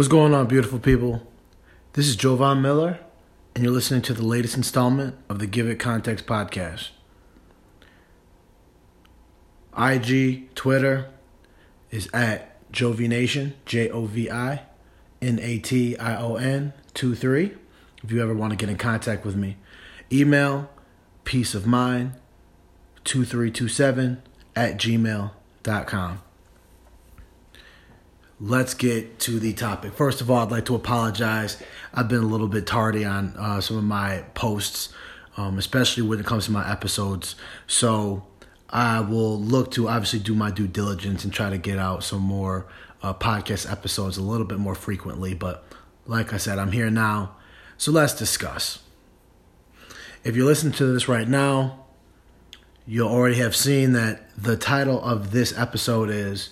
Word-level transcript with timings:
What's 0.00 0.08
going 0.08 0.32
on, 0.32 0.46
beautiful 0.46 0.78
people? 0.78 1.28
This 1.92 2.08
is 2.08 2.16
Jovan 2.16 2.62
Miller, 2.62 3.00
and 3.54 3.62
you're 3.62 3.70
listening 3.74 4.00
to 4.00 4.14
the 4.14 4.24
latest 4.24 4.56
installment 4.56 5.14
of 5.28 5.40
the 5.40 5.46
Give 5.46 5.68
It 5.68 5.78
Context 5.78 6.24
podcast. 6.24 6.88
IG, 9.76 10.54
Twitter 10.54 11.10
is 11.90 12.08
at 12.14 12.56
Jovination, 12.72 13.52
J 13.66 13.90
O 13.90 14.06
V 14.06 14.30
I 14.30 14.62
N 15.20 15.38
A 15.38 15.58
T 15.58 15.98
I 15.98 16.16
O 16.18 16.36
N 16.36 16.72
2 16.94 17.14
3. 17.14 17.52
If 18.02 18.10
you 18.10 18.22
ever 18.22 18.32
want 18.32 18.52
to 18.52 18.56
get 18.56 18.70
in 18.70 18.78
contact 18.78 19.26
with 19.26 19.36
me, 19.36 19.58
email 20.10 20.70
peace 21.24 21.54
of 21.54 21.66
mind 21.66 22.12
2327 23.04 24.22
at 24.56 24.78
gmail.com 24.78 26.22
let's 28.40 28.72
get 28.72 29.18
to 29.20 29.38
the 29.38 29.52
topic. 29.52 29.92
First 29.92 30.20
of 30.20 30.30
all, 30.30 30.38
I'd 30.38 30.50
like 30.50 30.64
to 30.66 30.74
apologize. 30.74 31.62
I've 31.92 32.08
been 32.08 32.22
a 32.22 32.26
little 32.26 32.48
bit 32.48 32.66
tardy 32.66 33.04
on 33.04 33.34
uh, 33.36 33.60
some 33.60 33.76
of 33.76 33.84
my 33.84 34.24
posts, 34.34 34.88
um, 35.36 35.58
especially 35.58 36.02
when 36.04 36.18
it 36.18 36.26
comes 36.26 36.46
to 36.46 36.50
my 36.50 36.68
episodes. 36.70 37.36
So 37.66 38.24
I 38.70 39.00
will 39.00 39.38
look 39.38 39.70
to 39.72 39.88
obviously 39.88 40.20
do 40.20 40.34
my 40.34 40.50
due 40.50 40.66
diligence 40.66 41.22
and 41.22 41.32
try 41.32 41.50
to 41.50 41.58
get 41.58 41.78
out 41.78 42.02
some 42.02 42.22
more 42.22 42.66
uh, 43.02 43.12
podcast 43.12 43.70
episodes 43.70 44.16
a 44.16 44.22
little 44.22 44.46
bit 44.46 44.58
more 44.58 44.74
frequently. 44.74 45.34
But 45.34 45.64
like 46.06 46.32
I 46.32 46.38
said, 46.38 46.58
I'm 46.58 46.72
here 46.72 46.90
now. 46.90 47.36
So 47.76 47.92
let's 47.92 48.14
discuss. 48.14 48.80
If 50.24 50.36
you're 50.36 50.46
listening 50.46 50.74
to 50.74 50.86
this 50.86 51.08
right 51.08 51.28
now, 51.28 51.84
you'll 52.86 53.08
already 53.08 53.36
have 53.36 53.54
seen 53.54 53.92
that 53.92 54.30
the 54.36 54.56
title 54.56 55.02
of 55.02 55.30
this 55.30 55.56
episode 55.58 56.10
is 56.10 56.50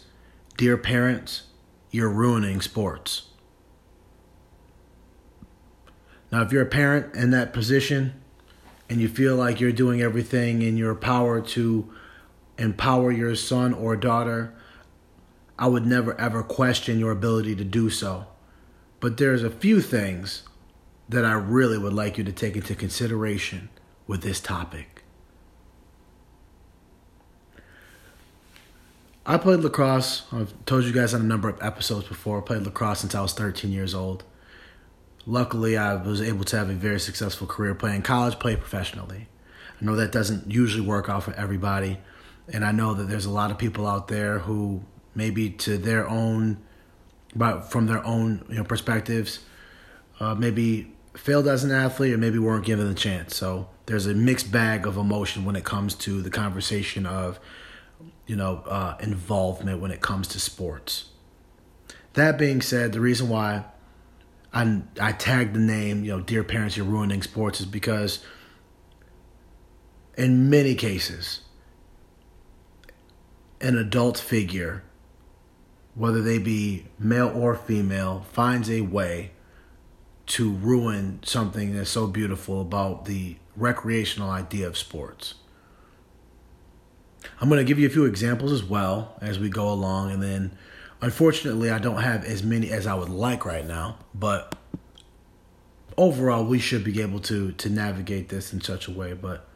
Dear 0.56 0.76
Parents, 0.76 1.42
you're 1.90 2.10
ruining 2.10 2.60
sports. 2.60 3.28
Now, 6.30 6.42
if 6.42 6.52
you're 6.52 6.62
a 6.62 6.66
parent 6.66 7.14
in 7.14 7.30
that 7.30 7.52
position 7.52 8.20
and 8.90 9.00
you 9.00 9.08
feel 9.08 9.36
like 9.36 9.60
you're 9.60 9.72
doing 9.72 10.02
everything 10.02 10.62
in 10.62 10.76
your 10.76 10.94
power 10.94 11.40
to 11.40 11.90
empower 12.58 13.10
your 13.10 13.34
son 13.34 13.72
or 13.72 13.96
daughter, 13.96 14.54
I 15.58 15.68
would 15.68 15.86
never 15.86 16.18
ever 16.20 16.42
question 16.42 16.98
your 16.98 17.10
ability 17.10 17.56
to 17.56 17.64
do 17.64 17.88
so. 17.90 18.26
But 19.00 19.16
there's 19.16 19.42
a 19.42 19.50
few 19.50 19.80
things 19.80 20.42
that 21.08 21.24
I 21.24 21.32
really 21.32 21.78
would 21.78 21.92
like 21.92 22.18
you 22.18 22.24
to 22.24 22.32
take 22.32 22.56
into 22.56 22.74
consideration 22.74 23.70
with 24.06 24.22
this 24.22 24.40
topic. 24.40 24.97
I 29.30 29.36
played 29.36 29.60
lacrosse. 29.60 30.22
I've 30.32 30.54
told 30.64 30.84
you 30.84 30.92
guys 30.92 31.12
on 31.12 31.20
a 31.20 31.24
number 31.24 31.50
of 31.50 31.62
episodes 31.62 32.08
before. 32.08 32.38
I 32.38 32.40
played 32.40 32.62
lacrosse 32.62 33.00
since 33.00 33.14
I 33.14 33.20
was 33.20 33.34
13 33.34 33.70
years 33.70 33.94
old. 33.94 34.24
Luckily, 35.26 35.76
I 35.76 35.96
was 35.96 36.22
able 36.22 36.44
to 36.44 36.56
have 36.56 36.70
a 36.70 36.72
very 36.72 36.98
successful 36.98 37.46
career 37.46 37.74
playing 37.74 38.00
college, 38.00 38.38
play 38.38 38.56
professionally. 38.56 39.28
I 39.78 39.84
know 39.84 39.96
that 39.96 40.12
doesn't 40.12 40.50
usually 40.50 40.80
work 40.80 41.10
out 41.10 41.24
for 41.24 41.34
everybody, 41.34 41.98
and 42.50 42.64
I 42.64 42.72
know 42.72 42.94
that 42.94 43.04
there's 43.04 43.26
a 43.26 43.30
lot 43.30 43.50
of 43.50 43.58
people 43.58 43.86
out 43.86 44.08
there 44.08 44.38
who 44.38 44.80
maybe 45.14 45.50
to 45.50 45.76
their 45.76 46.08
own, 46.08 46.56
but 47.36 47.70
from 47.70 47.86
their 47.86 48.02
own 48.06 48.46
you 48.48 48.54
know 48.54 48.64
perspectives, 48.64 49.40
uh, 50.20 50.34
maybe 50.36 50.94
failed 51.12 51.46
as 51.48 51.64
an 51.64 51.70
athlete 51.70 52.14
or 52.14 52.18
maybe 52.18 52.38
weren't 52.38 52.64
given 52.64 52.88
the 52.88 52.94
chance. 52.94 53.36
So 53.36 53.68
there's 53.84 54.06
a 54.06 54.14
mixed 54.14 54.50
bag 54.50 54.86
of 54.86 54.96
emotion 54.96 55.44
when 55.44 55.54
it 55.54 55.64
comes 55.64 55.94
to 55.96 56.22
the 56.22 56.30
conversation 56.30 57.04
of 57.04 57.38
you 58.28 58.36
know, 58.36 58.62
uh, 58.66 58.96
involvement 59.00 59.80
when 59.80 59.90
it 59.90 60.00
comes 60.00 60.28
to 60.28 60.38
sports. 60.38 61.06
That 62.12 62.38
being 62.38 62.60
said, 62.60 62.92
the 62.92 63.00
reason 63.00 63.28
why 63.28 63.64
I 64.52 64.82
I 65.00 65.12
tagged 65.12 65.54
the 65.54 65.60
name, 65.60 66.04
you 66.04 66.12
know, 66.12 66.20
dear 66.20 66.44
parents, 66.44 66.76
you're 66.76 66.86
ruining 66.86 67.22
sports, 67.22 67.58
is 67.58 67.66
because 67.66 68.20
in 70.16 70.50
many 70.50 70.74
cases, 70.74 71.40
an 73.60 73.76
adult 73.78 74.18
figure, 74.18 74.84
whether 75.94 76.20
they 76.20 76.38
be 76.38 76.86
male 76.98 77.32
or 77.34 77.56
female, 77.56 78.26
finds 78.32 78.70
a 78.70 78.82
way 78.82 79.32
to 80.26 80.52
ruin 80.52 81.20
something 81.22 81.74
that's 81.74 81.88
so 81.88 82.06
beautiful 82.06 82.60
about 82.60 83.06
the 83.06 83.36
recreational 83.56 84.28
idea 84.28 84.66
of 84.66 84.76
sports. 84.76 85.34
I'm 87.40 87.48
going 87.48 87.58
to 87.58 87.64
give 87.64 87.78
you 87.78 87.86
a 87.86 87.90
few 87.90 88.04
examples 88.04 88.52
as 88.52 88.64
well 88.64 89.16
as 89.20 89.38
we 89.38 89.48
go 89.48 89.70
along. 89.70 90.10
And 90.10 90.22
then, 90.22 90.56
unfortunately, 91.00 91.70
I 91.70 91.78
don't 91.78 92.02
have 92.02 92.24
as 92.24 92.42
many 92.42 92.70
as 92.70 92.86
I 92.86 92.94
would 92.94 93.08
like 93.08 93.44
right 93.44 93.66
now. 93.66 93.98
But 94.14 94.56
overall, 95.96 96.44
we 96.44 96.58
should 96.58 96.84
be 96.84 97.00
able 97.00 97.20
to, 97.20 97.52
to 97.52 97.68
navigate 97.68 98.28
this 98.28 98.52
in 98.52 98.60
such 98.60 98.88
a 98.88 98.90
way. 98.90 99.12
But 99.12 99.46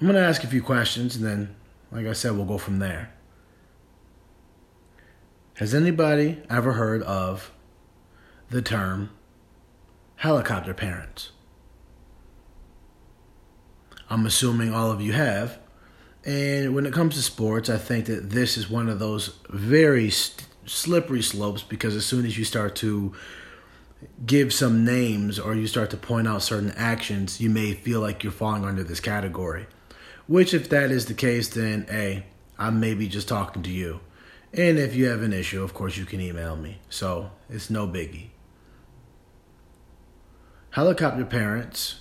I'm 0.00 0.06
going 0.06 0.20
to 0.20 0.26
ask 0.26 0.44
a 0.44 0.48
few 0.48 0.62
questions. 0.62 1.16
And 1.16 1.24
then, 1.24 1.56
like 1.90 2.06
I 2.06 2.12
said, 2.12 2.32
we'll 2.32 2.44
go 2.44 2.58
from 2.58 2.78
there. 2.78 3.12
Has 5.54 5.74
anybody 5.74 6.40
ever 6.48 6.74
heard 6.74 7.02
of 7.02 7.50
the 8.48 8.62
term 8.62 9.10
helicopter 10.16 10.72
parents? 10.72 11.32
I'm 14.10 14.24
assuming 14.24 14.72
all 14.72 14.90
of 14.90 15.00
you 15.00 15.12
have. 15.12 15.58
And 16.28 16.74
when 16.74 16.84
it 16.84 16.92
comes 16.92 17.14
to 17.14 17.22
sports, 17.22 17.70
I 17.70 17.78
think 17.78 18.04
that 18.04 18.28
this 18.28 18.58
is 18.58 18.68
one 18.68 18.90
of 18.90 18.98
those 18.98 19.38
very 19.48 20.10
st- 20.10 20.46
slippery 20.66 21.22
slopes 21.22 21.62
because 21.62 21.96
as 21.96 22.04
soon 22.04 22.26
as 22.26 22.36
you 22.36 22.44
start 22.44 22.76
to 22.76 23.14
give 24.26 24.52
some 24.52 24.84
names 24.84 25.38
or 25.38 25.54
you 25.54 25.66
start 25.66 25.88
to 25.88 25.96
point 25.96 26.28
out 26.28 26.42
certain 26.42 26.72
actions, 26.72 27.40
you 27.40 27.48
may 27.48 27.72
feel 27.72 28.02
like 28.02 28.22
you're 28.22 28.30
falling 28.30 28.66
under 28.66 28.84
this 28.84 29.00
category. 29.00 29.68
Which, 30.26 30.52
if 30.52 30.68
that 30.68 30.90
is 30.90 31.06
the 31.06 31.14
case, 31.14 31.48
then 31.48 31.86
A, 31.90 32.26
I 32.58 32.68
may 32.68 32.92
be 32.92 33.08
just 33.08 33.26
talking 33.26 33.62
to 33.62 33.70
you. 33.70 34.00
And 34.52 34.78
if 34.78 34.94
you 34.94 35.06
have 35.06 35.22
an 35.22 35.32
issue, 35.32 35.62
of 35.62 35.72
course, 35.72 35.96
you 35.96 36.04
can 36.04 36.20
email 36.20 36.56
me. 36.56 36.76
So 36.90 37.30
it's 37.48 37.70
no 37.70 37.88
biggie. 37.88 38.28
Helicopter 40.72 41.24
parents 41.24 42.00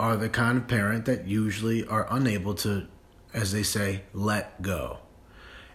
are 0.00 0.16
the 0.16 0.30
kind 0.30 0.56
of 0.56 0.68
parent 0.68 1.04
that 1.04 1.28
usually 1.28 1.86
are 1.86 2.06
unable 2.10 2.54
to 2.54 2.86
as 3.34 3.52
they 3.52 3.62
say, 3.62 4.02
let 4.12 4.62
go. 4.62 4.98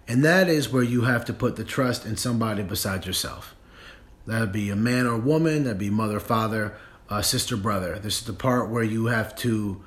And 0.08 0.24
that 0.24 0.48
is 0.48 0.70
where 0.70 0.84
you 0.84 1.02
have 1.02 1.26
to 1.26 1.34
put 1.34 1.56
the 1.56 1.66
trust 1.66 2.06
in 2.06 2.16
somebody 2.16 2.64
besides 2.64 3.06
yourself. 3.06 3.56
That'd 4.26 4.52
be 4.52 4.70
a 4.70 4.76
man 4.76 5.06
or 5.06 5.18
woman, 5.18 5.64
that'd 5.64 5.78
be 5.78 5.90
mother, 5.90 6.20
father, 6.20 6.76
uh, 7.10 7.22
sister, 7.22 7.58
brother. 7.58 8.00
This 8.00 8.20
is 8.20 8.26
the 8.26 8.34
part 8.34 8.70
where 8.70 8.84
you 8.84 9.08
have 9.08 9.36
to, 9.38 9.84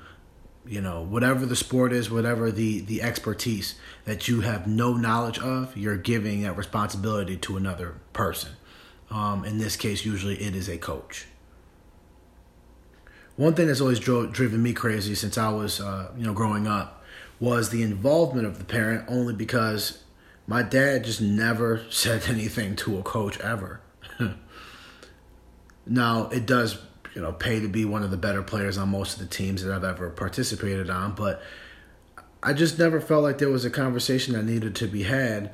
you 0.65 0.81
know, 0.81 1.03
whatever 1.03 1.45
the 1.45 1.55
sport 1.55 1.93
is, 1.93 2.09
whatever 2.09 2.51
the, 2.51 2.81
the 2.81 3.01
expertise 3.01 3.75
that 4.05 4.27
you 4.27 4.41
have 4.41 4.67
no 4.67 4.93
knowledge 4.93 5.39
of, 5.39 5.75
you're 5.77 5.97
giving 5.97 6.41
that 6.41 6.57
responsibility 6.57 7.37
to 7.37 7.57
another 7.57 7.95
person. 8.13 8.51
Um, 9.09 9.43
in 9.43 9.57
this 9.57 9.75
case, 9.75 10.05
usually 10.05 10.41
it 10.41 10.55
is 10.55 10.69
a 10.69 10.77
coach. 10.77 11.27
One 13.35 13.53
thing 13.53 13.67
that's 13.67 13.81
always 13.81 13.99
dro- 13.99 14.27
driven 14.27 14.61
me 14.61 14.73
crazy 14.73 15.15
since 15.15 15.37
I 15.37 15.49
was, 15.49 15.81
uh, 15.81 16.11
you 16.17 16.25
know, 16.25 16.33
growing 16.33 16.67
up 16.67 17.00
was 17.41 17.71
the 17.71 17.81
involvement 17.81 18.45
of 18.45 18.59
the 18.59 18.63
parent 18.63 19.03
only 19.09 19.33
because 19.33 20.03
my 20.45 20.61
dad 20.61 21.03
just 21.03 21.19
never 21.19 21.83
said 21.89 22.23
anything 22.29 22.77
to 22.77 22.97
a 22.97 23.03
coach 23.03 23.37
ever. 23.41 23.81
now, 25.85 26.27
it 26.29 26.45
does, 26.45 26.79
you 27.15 27.21
know, 27.21 27.33
pay 27.33 27.59
to 27.59 27.67
be 27.67 27.83
one 27.83 28.03
of 28.03 28.11
the 28.11 28.17
better 28.17 28.43
players 28.43 28.77
on 28.77 28.89
most 28.89 29.13
of 29.13 29.19
the 29.19 29.35
teams 29.35 29.63
that 29.63 29.73
I've 29.73 29.83
ever 29.83 30.11
participated 30.11 30.89
on, 30.89 31.15
but 31.15 31.41
I 32.43 32.53
just 32.53 32.77
never 32.79 33.01
felt 33.01 33.23
like 33.23 33.39
there 33.39 33.49
was 33.49 33.65
a 33.65 33.69
conversation 33.69 34.35
that 34.35 34.43
needed 34.43 34.75
to 34.75 34.87
be 34.87 35.03
had, 35.03 35.51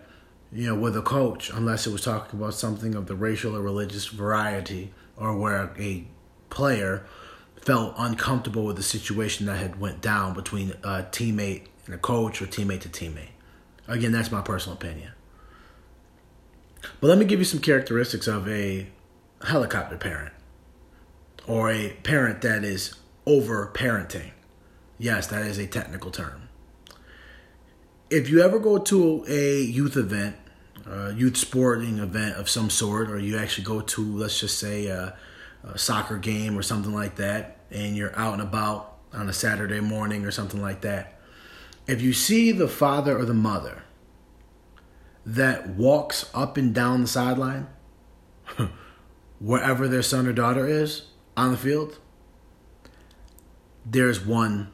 you 0.52 0.68
know, 0.68 0.76
with 0.76 0.96
a 0.96 1.02
coach 1.02 1.50
unless 1.50 1.88
it 1.88 1.92
was 1.92 2.02
talking 2.02 2.40
about 2.40 2.54
something 2.54 2.96
of 2.96 3.08
the 3.08 3.16
racial 3.16 3.56
or 3.56 3.62
religious 3.62 4.08
variety 4.08 4.94
or 5.16 5.38
where 5.38 5.72
a 5.78 6.06
player 6.50 7.06
felt 7.62 7.94
uncomfortable 7.98 8.66
with 8.66 8.78
the 8.78 8.84
situation 8.84 9.46
that 9.46 9.58
had 9.58 9.80
went 9.80 10.02
down 10.02 10.34
between 10.34 10.72
a 10.84 11.04
teammate 11.12 11.68
and 11.88 11.96
a 11.96 11.98
coach 11.98 12.42
or 12.42 12.46
teammate 12.46 12.82
to 12.82 12.90
teammate. 12.90 13.30
Again, 13.88 14.12
that's 14.12 14.32
my 14.32 14.42
personal 14.42 14.78
opinion. 14.78 15.14
But 17.02 17.08
let 17.08 17.18
me 17.18 17.26
give 17.26 17.40
you 17.40 17.46
some 17.46 17.60
characteristics 17.60 18.28
of 18.28 18.48
a 18.48 18.88
helicopter 19.44 19.98
parent 19.98 20.34
or 21.48 21.72
a 21.72 21.94
parent 22.04 22.42
that 22.42 22.64
is 22.64 22.94
over 23.26 23.72
parenting. 23.74 24.32
Yes, 25.00 25.28
that 25.28 25.46
is 25.46 25.58
a 25.58 25.68
technical 25.68 26.12
term. 26.12 26.50
If 28.10 28.30
you 28.30 28.42
ever 28.42 28.60
go 28.60 28.78
to 28.78 29.26
a 29.28 29.62
youth 29.62 29.98
event, 29.98 30.36
a 30.86 31.14
youth 31.14 31.38
sporting 31.38 32.00
event 32.00 32.36
of 32.38 32.50
some 32.50 32.70
sort, 32.70 33.10
or 33.10 33.20
you 33.20 33.38
actually 33.38 33.66
go 33.66 33.82
to, 33.82 34.18
let's 34.18 34.40
just 34.40 34.58
say, 34.58 34.88
a, 34.88 35.16
a 35.64 35.78
soccer 35.78 36.18
game 36.18 36.58
or 36.58 36.62
something 36.62 36.94
like 36.94 37.18
that, 37.18 37.58
and 37.70 37.96
you're 37.98 38.18
out 38.18 38.34
and 38.34 38.42
about 38.42 38.98
on 39.14 39.28
a 39.28 39.34
Saturday 39.34 39.82
morning 39.82 40.26
or 40.26 40.32
something 40.32 40.62
like 40.62 40.82
that, 40.82 41.17
if 41.88 42.02
you 42.02 42.14
see 42.14 42.52
the 42.52 42.68
father 42.68 43.18
or 43.18 43.26
the 43.26 43.34
mother 43.34 43.84
that 45.26 45.70
walks 45.70 46.30
up 46.34 46.58
and 46.58 46.74
down 46.74 47.02
the 47.02 47.08
sideline, 47.08 47.68
wherever 49.40 49.88
their 49.88 50.02
son 50.02 50.28
or 50.28 50.34
daughter 50.34 50.68
is 50.68 51.08
on 51.36 51.52
the 51.52 51.58
field, 51.58 52.00
there's 53.86 54.26
one 54.26 54.70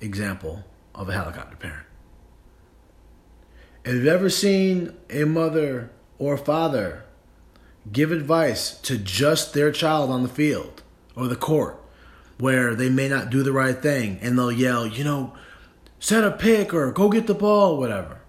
example 0.00 0.64
of 0.94 1.08
a 1.08 1.12
helicopter 1.12 1.56
parent. 1.56 1.86
If 3.84 3.94
you've 3.94 4.06
ever 4.06 4.30
seen 4.30 4.96
a 5.10 5.24
mother 5.24 5.90
or 6.18 6.36
father 6.36 7.04
give 7.92 8.10
advice 8.10 8.76
to 8.78 8.98
just 8.98 9.54
their 9.54 9.70
child 9.70 10.10
on 10.10 10.22
the 10.22 10.28
field 10.28 10.82
or 11.14 11.28
the 11.28 11.36
court 11.36 11.80
where 12.38 12.74
they 12.74 12.88
may 12.88 13.08
not 13.08 13.30
do 13.30 13.42
the 13.42 13.52
right 13.52 13.80
thing 13.80 14.18
and 14.20 14.38
they'll 14.38 14.52
yell, 14.52 14.86
you 14.86 15.04
know, 15.04 15.32
set 16.06 16.22
a 16.22 16.30
pick 16.30 16.72
or 16.72 16.92
go 16.92 17.08
get 17.08 17.26
the 17.26 17.34
ball, 17.34 17.76
whatever. 17.76 18.20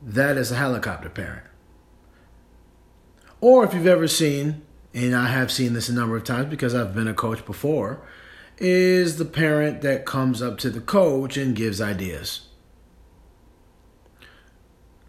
That 0.00 0.38
is 0.38 0.50
a 0.50 0.56
helicopter 0.56 1.10
parent. 1.10 1.44
Or 3.42 3.62
if 3.62 3.74
you've 3.74 3.86
ever 3.86 4.08
seen, 4.08 4.62
and 4.94 5.14
I 5.14 5.26
have 5.26 5.52
seen 5.52 5.74
this 5.74 5.90
a 5.90 5.92
number 5.92 6.16
of 6.16 6.24
times 6.24 6.48
because 6.48 6.74
I've 6.74 6.94
been 6.94 7.08
a 7.08 7.12
coach 7.12 7.44
before, 7.44 8.00
is 8.56 9.18
the 9.18 9.26
parent 9.26 9.82
that 9.82 10.06
comes 10.06 10.40
up 10.40 10.56
to 10.60 10.70
the 10.70 10.80
coach 10.80 11.36
and 11.36 11.54
gives 11.54 11.78
ideas. 11.78 12.48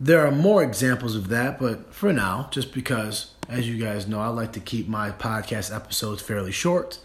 There 0.02 0.28
are 0.28 0.34
more 0.34 0.62
examples 0.62 1.16
of 1.16 1.30
that, 1.30 1.60
but 1.60 1.94
for 1.94 2.12
now, 2.12 2.50
just 2.52 2.74
because, 2.74 3.36
as 3.48 3.70
you 3.70 3.82
guys 3.82 4.06
know, 4.06 4.20
I 4.20 4.28
like 4.28 4.52
to 4.52 4.60
keep 4.60 4.90
my 4.90 5.12
podcast 5.12 5.74
episodes 5.74 6.22
fairly 6.22 6.52
short, 6.52 7.00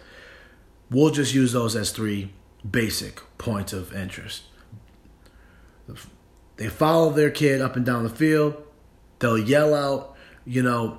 we'll 0.91 1.11
just 1.13 1.33
use 1.33 1.53
those 1.53 1.77
as 1.77 1.93
three 1.93 2.33
basic 2.71 3.21
points 3.39 3.73
of 3.73 3.95
interest. 3.95 4.45
They 6.57 6.69
follow 6.69 7.11
their 7.11 7.31
kid 7.31 7.61
up 7.61 7.77
and 7.77 7.87
down 7.87 8.03
the 8.03 8.11
field. 8.11 8.63
They'll 9.21 9.39
yell 9.39 9.75
out, 9.75 10.17
you 10.45 10.63
know, 10.63 10.99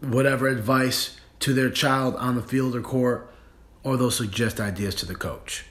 whatever 0.00 0.48
advice 0.48 1.16
to 1.40 1.52
their 1.52 1.70
child 1.70 2.16
on 2.16 2.36
the 2.36 2.42
field 2.42 2.76
or 2.76 2.80
court, 2.80 3.32
or 3.82 3.96
they'll 3.96 4.10
suggest 4.10 4.60
ideas 4.60 4.94
to 4.96 5.06
the 5.06 5.14
coach. 5.14 5.64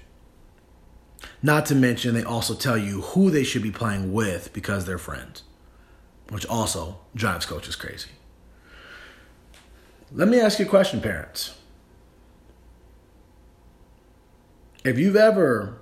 Not 1.44 1.66
to 1.68 1.76
mention, 1.76 2.14
they 2.14 2.24
also 2.24 2.54
tell 2.54 2.78
you 2.78 3.02
who 3.02 3.32
they 3.32 3.44
should 3.44 3.64
be 3.64 3.72
playing 3.72 4.14
with 4.14 4.54
because 4.54 4.86
they're 4.86 4.98
friends, 4.98 5.44
which 6.30 6.46
also 6.46 7.00
drives 7.16 7.46
coaches 7.46 7.76
crazy. 7.76 8.10
Let 10.12 10.28
me 10.28 10.40
ask 10.40 10.60
you 10.60 10.66
a 10.66 10.70
question, 10.70 11.00
parents. 11.00 11.56
If 14.84 14.98
you've 14.98 15.16
ever 15.16 15.78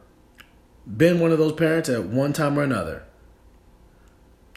been 0.86 1.20
one 1.20 1.32
of 1.32 1.38
those 1.38 1.54
parents 1.54 1.88
at 1.88 2.06
one 2.06 2.34
time 2.34 2.60
or 2.60 2.64
another, 2.64 3.04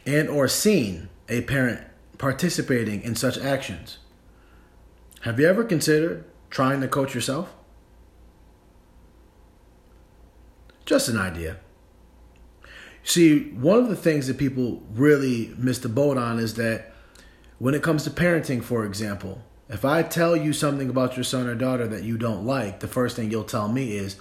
and 0.05 0.29
or 0.29 0.49
seen 0.49 1.09
a 1.29 1.43
parent 1.43 1.81
participating 2.19 3.03
in 3.03 3.15
such 3.15 3.39
actions, 3.39 3.99
have 5.21 5.39
you 5.39 5.47
ever 5.47 5.63
considered 5.63 6.25
trying 6.51 6.81
to 6.81 6.89
coach 6.89 7.15
yourself? 7.15 7.55
Just 10.85 11.09
an 11.09 11.17
idea. 11.17 11.59
See, 13.05 13.51
one 13.51 13.79
of 13.79 13.89
the 13.89 13.97
things 13.97 14.27
that 14.27 14.39
people 14.39 14.83
really 14.93 15.55
miss 15.57 15.79
the 15.79 15.89
boat 15.89 16.17
on 16.19 16.41
is 16.41 16.55
that 16.55 16.93
when 17.59 17.75
it 17.75 17.83
comes 17.83 18.03
to 18.05 18.11
parenting, 18.11 18.63
for 18.63 18.85
example, 18.85 19.43
if 19.69 19.85
I 19.85 20.03
tell 20.03 20.37
you 20.37 20.53
something 20.53 20.91
about 20.91 21.17
your 21.17 21.25
son 21.25 21.47
or 21.47 21.55
daughter 21.55 21.87
that 21.87 22.03
you 22.03 22.19
don't 22.19 22.45
like, 22.45 22.81
the 22.81 22.89
first 22.89 23.15
thing 23.15 23.31
you'll 23.31 23.45
tell 23.45 23.69
me 23.69 23.97
is, 23.97 24.17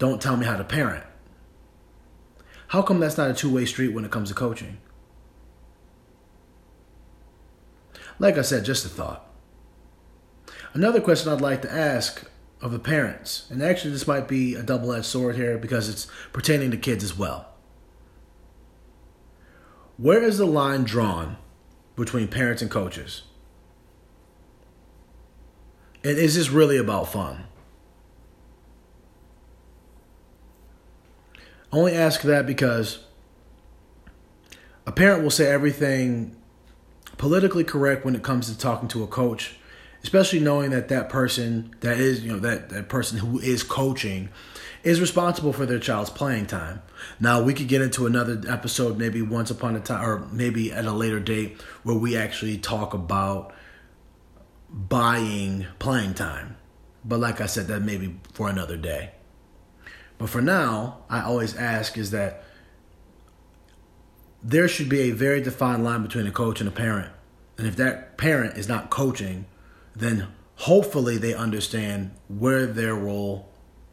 don't 0.00 0.20
tell 0.20 0.36
me 0.36 0.46
how 0.46 0.56
to 0.56 0.64
parent. 0.64 1.04
How 2.68 2.80
come 2.80 3.00
that's 3.00 3.18
not 3.18 3.30
a 3.30 3.34
two 3.34 3.52
way 3.52 3.66
street 3.66 3.92
when 3.92 4.04
it 4.04 4.10
comes 4.10 4.30
to 4.30 4.34
coaching? 4.34 4.78
Like 8.18 8.38
I 8.38 8.42
said, 8.42 8.64
just 8.64 8.86
a 8.86 8.88
thought. 8.88 9.30
Another 10.72 11.00
question 11.00 11.30
I'd 11.30 11.40
like 11.40 11.62
to 11.62 11.72
ask 11.72 12.24
of 12.62 12.72
the 12.72 12.78
parents, 12.78 13.46
and 13.50 13.62
actually 13.62 13.90
this 13.90 14.06
might 14.06 14.26
be 14.26 14.54
a 14.54 14.62
double 14.62 14.92
edged 14.92 15.06
sword 15.06 15.36
here 15.36 15.58
because 15.58 15.88
it's 15.88 16.06
pertaining 16.32 16.70
to 16.70 16.76
kids 16.76 17.04
as 17.04 17.16
well. 17.16 17.48
Where 19.98 20.22
is 20.22 20.38
the 20.38 20.46
line 20.46 20.84
drawn 20.84 21.36
between 21.94 22.28
parents 22.28 22.62
and 22.62 22.70
coaches? 22.70 23.22
And 26.02 26.16
is 26.16 26.36
this 26.36 26.48
really 26.48 26.78
about 26.78 27.12
fun? 27.12 27.44
I 31.72 31.76
only 31.76 31.94
ask 31.94 32.22
that 32.22 32.46
because 32.46 33.04
a 34.86 34.92
parent 34.92 35.22
will 35.22 35.30
say 35.30 35.50
everything 35.50 36.36
politically 37.16 37.64
correct 37.64 38.04
when 38.04 38.16
it 38.16 38.22
comes 38.22 38.50
to 38.50 38.58
talking 38.58 38.88
to 38.88 39.04
a 39.04 39.06
coach, 39.06 39.56
especially 40.02 40.40
knowing 40.40 40.70
that 40.70 40.88
that 40.88 41.08
person 41.08 41.74
that 41.80 41.98
is, 41.98 42.24
you 42.24 42.32
know, 42.32 42.38
that, 42.40 42.70
that 42.70 42.88
person 42.88 43.18
who 43.18 43.38
is 43.38 43.62
coaching 43.62 44.30
is 44.82 45.00
responsible 45.00 45.52
for 45.52 45.66
their 45.66 45.78
child's 45.78 46.10
playing 46.10 46.46
time. 46.46 46.82
Now, 47.20 47.42
we 47.42 47.54
could 47.54 47.68
get 47.68 47.82
into 47.82 48.06
another 48.06 48.40
episode 48.48 48.98
maybe 48.98 49.22
once 49.22 49.50
upon 49.50 49.76
a 49.76 49.80
time, 49.80 50.04
or 50.04 50.26
maybe 50.32 50.72
at 50.72 50.86
a 50.86 50.92
later 50.92 51.20
date, 51.20 51.60
where 51.82 51.96
we 51.96 52.16
actually 52.16 52.58
talk 52.58 52.94
about 52.94 53.54
buying 54.70 55.66
playing 55.78 56.14
time. 56.14 56.56
But 57.04 57.20
like 57.20 57.40
I 57.40 57.46
said, 57.46 57.66
that 57.68 57.80
may 57.80 57.96
be 57.96 58.16
for 58.32 58.48
another 58.48 58.76
day. 58.76 59.12
But 60.20 60.28
for 60.28 60.42
now, 60.42 60.98
I 61.08 61.22
always 61.22 61.56
ask 61.56 61.96
is 61.96 62.10
that 62.10 62.44
there 64.42 64.68
should 64.68 64.90
be 64.90 65.00
a 65.00 65.12
very 65.12 65.40
defined 65.40 65.82
line 65.82 66.02
between 66.02 66.26
a 66.26 66.30
coach 66.30 66.60
and 66.60 66.68
a 66.68 66.72
parent. 66.72 67.10
And 67.56 67.66
if 67.66 67.74
that 67.76 68.18
parent 68.18 68.58
is 68.58 68.68
not 68.68 68.90
coaching, 68.90 69.46
then 69.96 70.28
hopefully 70.56 71.16
they 71.16 71.32
understand 71.32 72.10
where 72.28 72.66
their 72.66 72.94
role 72.94 73.48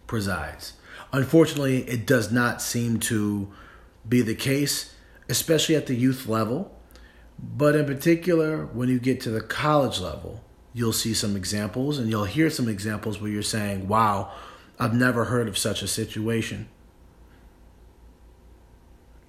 presides. 0.06 0.74
Unfortunately, 1.14 1.84
it 1.84 2.06
does 2.06 2.30
not 2.30 2.62
seem 2.62 3.00
to 3.00 3.50
be 4.08 4.22
the 4.22 4.36
case, 4.36 4.94
especially 5.30 5.78
at 5.78 5.88
the 5.88 5.96
youth 5.96 6.28
level. 6.28 6.78
But 7.40 7.74
in 7.74 7.86
particular, 7.86 8.66
when 8.66 8.90
you 8.90 9.00
get 9.00 9.22
to 9.22 9.30
the 9.30 9.40
college 9.40 10.02
level, 10.02 10.44
you'll 10.74 10.92
see 10.92 11.14
some 11.14 11.38
examples 11.38 11.98
and 11.98 12.10
you'll 12.10 12.26
hear 12.26 12.50
some 12.50 12.68
examples 12.68 13.22
where 13.22 13.32
you're 13.32 13.44
saying, 13.44 13.88
wow, 13.88 14.34
I've 14.80 14.94
never 14.94 15.26
heard 15.26 15.48
of 15.48 15.58
such 15.58 15.82
a 15.82 15.88
situation. 15.88 16.68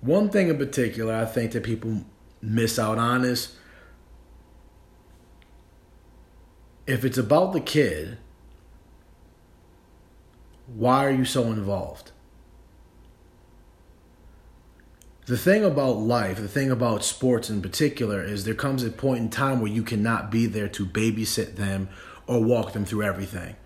One 0.01 0.31
thing 0.31 0.49
in 0.49 0.59
particular 0.59 1.15
I 1.15 1.25
think 1.25 1.53
that 1.53 1.63
people 1.63 2.05
miss 2.41 2.79
out 2.79 2.99
on 2.99 3.25
is 3.25 3.57
if 6.87 7.05
it's 7.05 7.19
about 7.19 7.53
the 7.53 7.61
kid, 7.61 8.19
why 10.67 11.05
are 11.05 11.11
you 11.11 11.25
so 11.25 11.45
involved? 11.45 12.13
The 15.27 15.37
thing 15.37 15.63
about 15.63 15.99
life, 15.99 16.39
the 16.39 16.49
thing 16.49 16.71
about 16.71 17.05
sports 17.05 17.51
in 17.51 17.61
particular, 17.61 18.23
is 18.23 18.45
there 18.45 18.55
comes 18.55 18.83
a 18.83 18.91
point 18.91 19.21
in 19.21 19.29
time 19.29 19.61
where 19.61 19.71
you 19.71 19.83
cannot 19.83 20.31
be 20.31 20.47
there 20.47 20.69
to 20.69 20.87
babysit 20.87 21.57
them 21.57 21.91
or 22.27 22.43
walk 22.43 22.73
them 22.73 22.87
through 22.87 23.03
everything. 23.03 23.57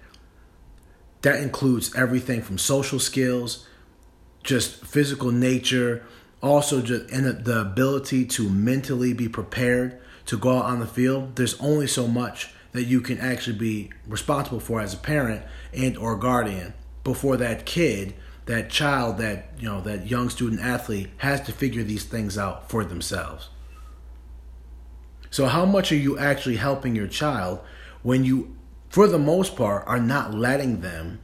That 1.23 1.41
includes 1.41 1.95
everything 1.95 2.43
from 2.43 2.59
social 2.59 2.99
skills, 2.99 3.67
just 4.43 4.85
physical 4.85 5.31
nature, 5.31 6.05
also 6.43 6.83
just 6.83 7.11
and 7.11 7.45
the 7.45 7.61
ability 7.61 8.25
to 8.27 8.49
mentally 8.49 9.13
be 9.13 9.29
prepared 9.29 10.01
to 10.27 10.37
go 10.37 10.59
out 10.59 10.65
on 10.65 10.81
the 10.81 10.87
field. 10.87 11.37
There's 11.37 11.59
only 11.61 11.87
so 11.87 12.07
much 12.07 12.53
that 12.73 12.85
you 12.85 13.01
can 13.01 13.19
actually 13.19 13.59
be 13.59 13.91
responsible 14.07 14.61
for 14.61 14.81
as 14.81 14.95
a 14.95 14.97
parent 14.97 15.45
and 15.73 15.97
or 15.97 16.17
guardian 16.17 16.75
before 17.05 17.37
that 17.37 17.67
kid 17.67 18.15
that 18.47 18.71
child 18.71 19.19
that 19.19 19.51
you 19.59 19.69
know 19.69 19.81
that 19.81 20.09
young 20.09 20.29
student 20.29 20.61
athlete 20.61 21.11
has 21.19 21.41
to 21.43 21.53
figure 21.53 21.83
these 21.83 22.05
things 22.05 22.37
out 22.37 22.69
for 22.69 22.85
themselves. 22.85 23.49
So 25.31 25.47
how 25.47 25.65
much 25.65 25.93
are 25.93 25.97
you 25.97 26.19
actually 26.19 26.57
helping 26.57 26.95
your 26.95 27.07
child 27.07 27.61
when 28.03 28.25
you 28.25 28.57
for 28.93 29.09
the 29.09 29.19
most 29.19 29.57
part 29.57 29.83
are 29.87 29.99
not 29.99 30.35
letting 30.35 30.83
them 30.83 31.19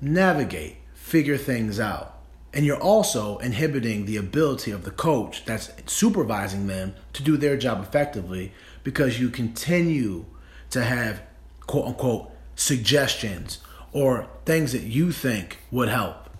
navigate 0.00 0.76
figure 0.94 1.36
things 1.36 1.80
out 1.80 2.20
and 2.54 2.64
you're 2.64 2.80
also 2.80 3.38
inhibiting 3.38 4.06
the 4.06 4.16
ability 4.16 4.70
of 4.70 4.84
the 4.84 4.92
coach 4.92 5.44
that's 5.44 5.70
supervising 5.86 6.68
them 6.68 6.94
to 7.12 7.24
do 7.24 7.36
their 7.36 7.56
job 7.56 7.82
effectively 7.82 8.52
because 8.84 9.20
you 9.20 9.30
continue 9.30 10.24
to 10.70 10.84
have 10.84 11.22
quote 11.66 11.86
unquote 11.86 12.30
suggestions 12.54 13.58
or 13.92 14.28
things 14.44 14.70
that 14.70 14.82
you 14.82 15.10
think 15.10 15.58
would 15.72 15.88
help. 15.88 16.30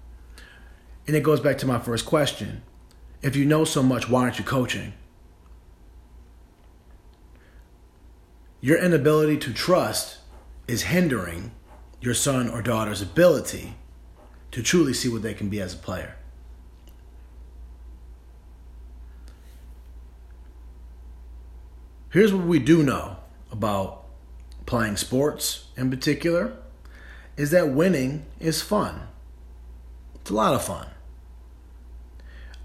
And 1.08 1.16
it 1.16 1.24
goes 1.24 1.40
back 1.40 1.58
to 1.58 1.66
my 1.66 1.80
first 1.80 2.06
question. 2.06 2.62
If 3.20 3.34
you 3.34 3.44
know 3.44 3.64
so 3.64 3.82
much, 3.82 4.08
why 4.08 4.22
aren't 4.22 4.38
you 4.38 4.44
coaching? 4.44 4.92
Your 8.60 8.78
inability 8.78 9.38
to 9.38 9.52
trust 9.52 10.18
is 10.68 10.82
hindering 10.82 11.52
your 12.00 12.14
son 12.14 12.48
or 12.48 12.62
daughter's 12.62 13.00
ability 13.00 13.74
to 14.50 14.62
truly 14.62 14.92
see 14.92 15.08
what 15.08 15.22
they 15.22 15.34
can 15.34 15.48
be 15.48 15.60
as 15.60 15.74
a 15.74 15.78
player. 15.78 16.16
Here's 22.10 22.34
what 22.34 22.46
we 22.46 22.58
do 22.58 22.82
know 22.82 23.18
about 23.52 24.04
playing 24.66 24.96
sports 24.96 25.66
in 25.76 25.90
particular 25.90 26.56
is 27.36 27.52
that 27.52 27.70
winning 27.70 28.26
is 28.40 28.60
fun. 28.60 29.08
It's 30.16 30.30
a 30.30 30.34
lot 30.34 30.54
of 30.54 30.64
fun. 30.64 30.88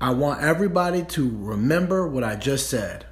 I 0.01 0.09
want 0.11 0.41
everybody 0.41 1.03
to 1.03 1.29
remember 1.31 2.07
what 2.07 2.23
I 2.23 2.35
just 2.35 2.69
said 2.69 3.05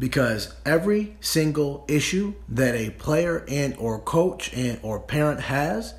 because 0.00 0.54
every 0.64 1.14
single 1.20 1.84
issue 1.86 2.32
that 2.48 2.74
a 2.74 2.88
player 2.88 3.44
and 3.46 3.76
or 3.76 4.00
coach 4.00 4.50
and 4.54 4.80
or 4.82 4.98
parent 4.98 5.40
has 5.42 5.92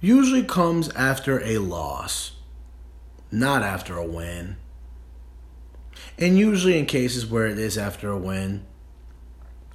usually 0.00 0.42
comes 0.44 0.90
after 0.90 1.42
a 1.42 1.56
loss, 1.56 2.32
not 3.32 3.62
after 3.62 3.96
a 3.96 4.06
win. 4.06 4.58
And 6.18 6.38
usually 6.38 6.78
in 6.78 6.84
cases 6.84 7.26
where 7.26 7.46
it 7.46 7.58
is 7.58 7.78
after 7.78 8.10
a 8.10 8.18
win, 8.18 8.66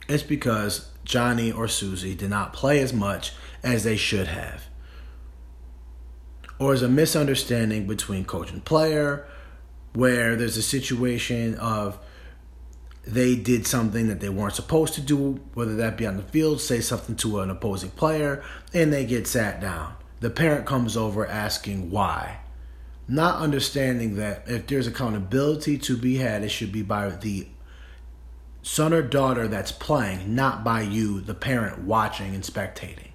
it's 0.08 0.22
because 0.22 0.92
Johnny 1.04 1.52
or 1.52 1.68
Susie 1.68 2.14
did 2.14 2.30
not 2.30 2.54
play 2.54 2.80
as 2.80 2.94
much 2.94 3.34
as 3.64 3.84
they 3.84 3.96
should 3.96 4.28
have. 4.28 4.66
Or 6.60 6.76
is 6.76 6.84
a 6.84 6.90
misunderstanding 6.90 7.88
between 7.88 8.24
coach 8.24 8.52
and 8.52 8.64
player 8.64 9.26
where 9.94 10.36
there's 10.36 10.58
a 10.58 10.62
situation 10.62 11.56
of 11.56 11.98
they 13.06 13.36
did 13.36 13.68
something 13.68 14.08
that 14.08 14.22
they 14.22 14.30
weren't 14.30 14.56
supposed 14.56 14.94
to 14.94 15.02
do, 15.02 15.42
whether 15.54 15.76
that 15.76 15.98
be 15.98 16.08
on 16.08 16.18
the 16.18 16.24
field, 16.24 16.62
say 16.62 16.80
something 16.80 17.16
to 17.18 17.40
an 17.40 17.50
opposing 17.50 17.92
player, 17.92 18.44
and 18.74 18.94
they 18.94 19.06
get 19.06 19.28
sat 19.28 19.60
down. 19.60 19.94
The 20.22 20.30
parent 20.30 20.66
comes 20.66 20.96
over 20.96 21.28
asking 21.28 21.92
why. 21.92 22.40
Not 23.08 23.42
understanding 23.42 24.16
that 24.16 24.44
if 24.48 24.68
there's 24.68 24.88
accountability 24.88 25.78
to 25.80 25.98
be 25.98 26.18
had, 26.18 26.44
it 26.44 26.50
should 26.50 26.72
be 26.72 26.82
by 26.82 27.10
the 27.10 27.48
son 28.62 28.94
or 28.94 29.02
daughter 29.02 29.50
that's 29.50 29.74
playing, 29.74 30.34
not 30.34 30.64
by 30.64 30.82
you, 30.82 31.20
the 31.20 31.34
parent, 31.34 31.84
watching 31.84 32.34
and 32.34 32.44
spectating. 32.44 33.10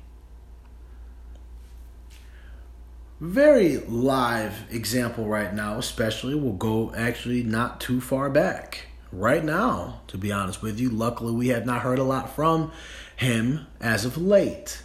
Very 3.21 3.79
live 3.79 4.71
example 4.71 5.27
right 5.27 5.53
now, 5.53 5.79
especially, 5.79 6.35
will 6.35 6.53
go 6.53 6.93
actually 6.95 7.43
not 7.43 7.81
too 7.81 8.03
far 8.03 8.29
back. 8.29 8.88
Right 9.11 9.45
now, 9.45 10.01
to 10.09 10.19
be 10.19 10.31
honest 10.31 10.61
with 10.61 10.79
you, 10.79 10.91
luckily 10.91 11.33
we 11.33 11.49
have 11.49 11.65
not 11.65 11.83
heard 11.83 11.99
a 11.99 12.05
lot 12.05 12.35
from 12.35 12.73
him 13.17 13.67
as 13.81 14.05
of 14.05 14.19
late. 14.19 14.83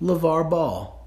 LeVar 0.00 0.48
Ball. 0.48 1.06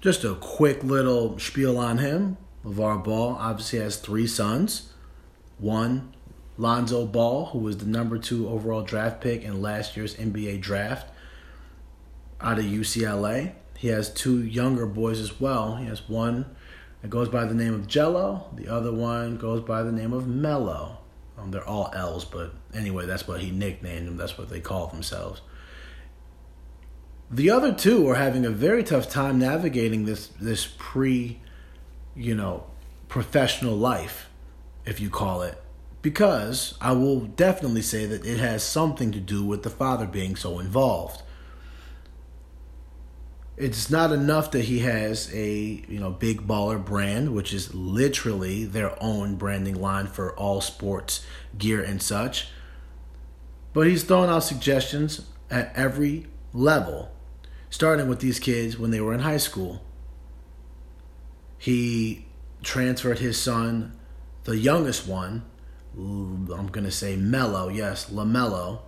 Just 0.00 0.24
a 0.24 0.34
quick 0.34 0.82
little 0.82 1.38
spiel 1.38 1.78
on 1.78 1.98
him. 1.98 2.36
LeVar 2.64 3.04
Ball 3.04 3.36
obviously 3.38 3.78
has 3.78 3.96
three 3.96 4.26
sons. 4.26 4.92
One 5.58 6.12
Lonzo 6.58 7.06
Ball, 7.06 7.46
who 7.46 7.60
was 7.60 7.78
the 7.78 7.86
number 7.86 8.18
two 8.18 8.48
overall 8.48 8.82
draft 8.82 9.20
pick 9.20 9.42
in 9.42 9.62
last 9.62 9.96
year's 9.96 10.16
NBA 10.16 10.60
draft 10.60 11.08
out 12.40 12.58
of 12.58 12.64
UCLA. 12.64 13.52
He 13.76 13.88
has 13.88 14.12
two 14.12 14.42
younger 14.42 14.86
boys 14.86 15.20
as 15.20 15.40
well. 15.40 15.76
He 15.76 15.86
has 15.86 16.08
one 16.08 16.46
that 17.04 17.10
goes 17.10 17.28
by 17.28 17.44
the 17.44 17.52
name 17.52 17.74
of 17.74 17.86
Gelo, 17.86 18.44
the 18.56 18.66
other 18.66 18.90
one 18.90 19.36
goes 19.36 19.60
by 19.60 19.82
the 19.82 19.92
name 19.92 20.14
of 20.14 20.26
Melo. 20.26 20.96
Um, 21.36 21.50
they're 21.50 21.68
all 21.68 21.90
L's, 21.94 22.24
but 22.24 22.54
anyway, 22.72 23.04
that's 23.04 23.28
what 23.28 23.42
he 23.42 23.50
nicknamed 23.50 24.08
them. 24.08 24.16
That's 24.16 24.38
what 24.38 24.48
they 24.48 24.60
call 24.60 24.86
themselves. 24.86 25.42
The 27.30 27.50
other 27.50 27.74
two 27.74 28.08
are 28.08 28.14
having 28.14 28.46
a 28.46 28.50
very 28.50 28.82
tough 28.82 29.10
time 29.10 29.38
navigating 29.38 30.06
this 30.06 30.28
this 30.40 30.66
pre, 30.78 31.40
you 32.16 32.34
know, 32.34 32.64
professional 33.08 33.76
life, 33.76 34.30
if 34.86 34.98
you 34.98 35.10
call 35.10 35.42
it 35.42 35.60
because 36.00 36.74
I 36.80 36.92
will 36.92 37.20
definitely 37.20 37.82
say 37.82 38.06
that 38.06 38.24
it 38.24 38.38
has 38.38 38.62
something 38.62 39.12
to 39.12 39.20
do 39.20 39.44
with 39.44 39.62
the 39.62 39.68
father 39.68 40.06
being 40.06 40.36
so 40.36 40.58
involved. 40.58 41.22
It's 43.56 43.88
not 43.88 44.10
enough 44.10 44.50
that 44.50 44.64
he 44.64 44.80
has 44.80 45.32
a 45.32 45.84
you 45.88 46.00
know 46.00 46.10
big 46.10 46.46
baller 46.46 46.84
brand, 46.84 47.34
which 47.34 47.52
is 47.52 47.74
literally 47.74 48.64
their 48.64 49.00
own 49.02 49.36
branding 49.36 49.80
line 49.80 50.06
for 50.06 50.34
all 50.36 50.60
sports 50.60 51.24
gear 51.56 51.80
and 51.82 52.02
such. 52.02 52.48
But 53.72 53.86
he's 53.86 54.04
throwing 54.04 54.30
out 54.30 54.40
suggestions 54.40 55.26
at 55.50 55.72
every 55.76 56.26
level, 56.52 57.12
starting 57.70 58.08
with 58.08 58.20
these 58.20 58.40
kids 58.40 58.78
when 58.78 58.90
they 58.90 59.00
were 59.00 59.14
in 59.14 59.20
high 59.20 59.36
school. 59.36 59.82
He 61.58 62.26
transferred 62.62 63.20
his 63.20 63.40
son, 63.40 63.96
the 64.44 64.56
youngest 64.56 65.06
one, 65.06 65.44
I'm 65.96 66.68
going 66.72 66.84
to 66.84 66.90
say 66.90 67.16
Melo, 67.16 67.68
yes, 67.68 68.10
LaMelo, 68.10 68.80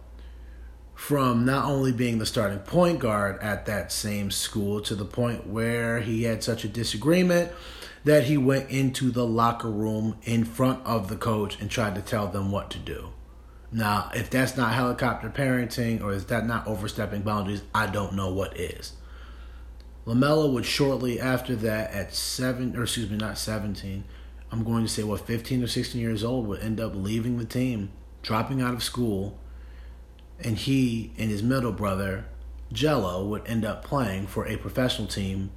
from 0.96 1.44
not 1.44 1.66
only 1.66 1.92
being 1.92 2.18
the 2.18 2.26
starting 2.26 2.58
point 2.58 2.98
guard 2.98 3.38
at 3.42 3.66
that 3.66 3.92
same 3.92 4.30
school 4.30 4.80
to 4.80 4.94
the 4.94 5.04
point 5.04 5.46
where 5.46 6.00
he 6.00 6.22
had 6.22 6.42
such 6.42 6.64
a 6.64 6.68
disagreement 6.68 7.52
that 8.04 8.24
he 8.24 8.36
went 8.38 8.70
into 8.70 9.10
the 9.10 9.26
locker 9.26 9.70
room 9.70 10.16
in 10.24 10.42
front 10.42 10.84
of 10.86 11.08
the 11.08 11.16
coach 11.16 11.60
and 11.60 11.70
tried 11.70 11.94
to 11.94 12.00
tell 12.00 12.26
them 12.26 12.50
what 12.50 12.70
to 12.70 12.78
do. 12.78 13.10
Now, 13.70 14.10
if 14.14 14.30
that's 14.30 14.56
not 14.56 14.72
helicopter 14.72 15.28
parenting 15.28 16.02
or 16.02 16.12
is 16.12 16.24
that 16.26 16.46
not 16.46 16.66
overstepping 16.66 17.22
boundaries, 17.22 17.62
I 17.74 17.86
don't 17.86 18.14
know 18.14 18.32
what 18.32 18.58
is. 18.58 18.94
LaMelo 20.06 20.50
would 20.52 20.64
shortly 20.64 21.20
after 21.20 21.54
that, 21.56 21.92
at 21.92 22.14
seven, 22.14 22.74
or 22.74 22.84
excuse 22.84 23.10
me, 23.10 23.18
not 23.18 23.36
17, 23.36 24.04
I'm 24.50 24.64
going 24.64 24.82
to 24.84 24.90
say 24.90 25.02
what 25.02 25.26
15 25.26 25.62
or 25.62 25.66
16 25.66 26.00
years 26.00 26.24
old 26.24 26.46
would 26.46 26.60
end 26.60 26.80
up 26.80 26.92
leaving 26.94 27.36
the 27.36 27.44
team, 27.44 27.90
dropping 28.22 28.62
out 28.62 28.72
of 28.72 28.82
school, 28.82 29.38
and 30.42 30.56
he 30.56 31.12
and 31.18 31.30
his 31.30 31.42
middle 31.42 31.72
brother 31.72 32.26
Gelo 32.72 33.26
would 33.26 33.46
end 33.46 33.64
up 33.64 33.84
playing 33.84 34.26
for 34.26 34.46
a 34.46 34.56
professional 34.56 35.08
team 35.08 35.50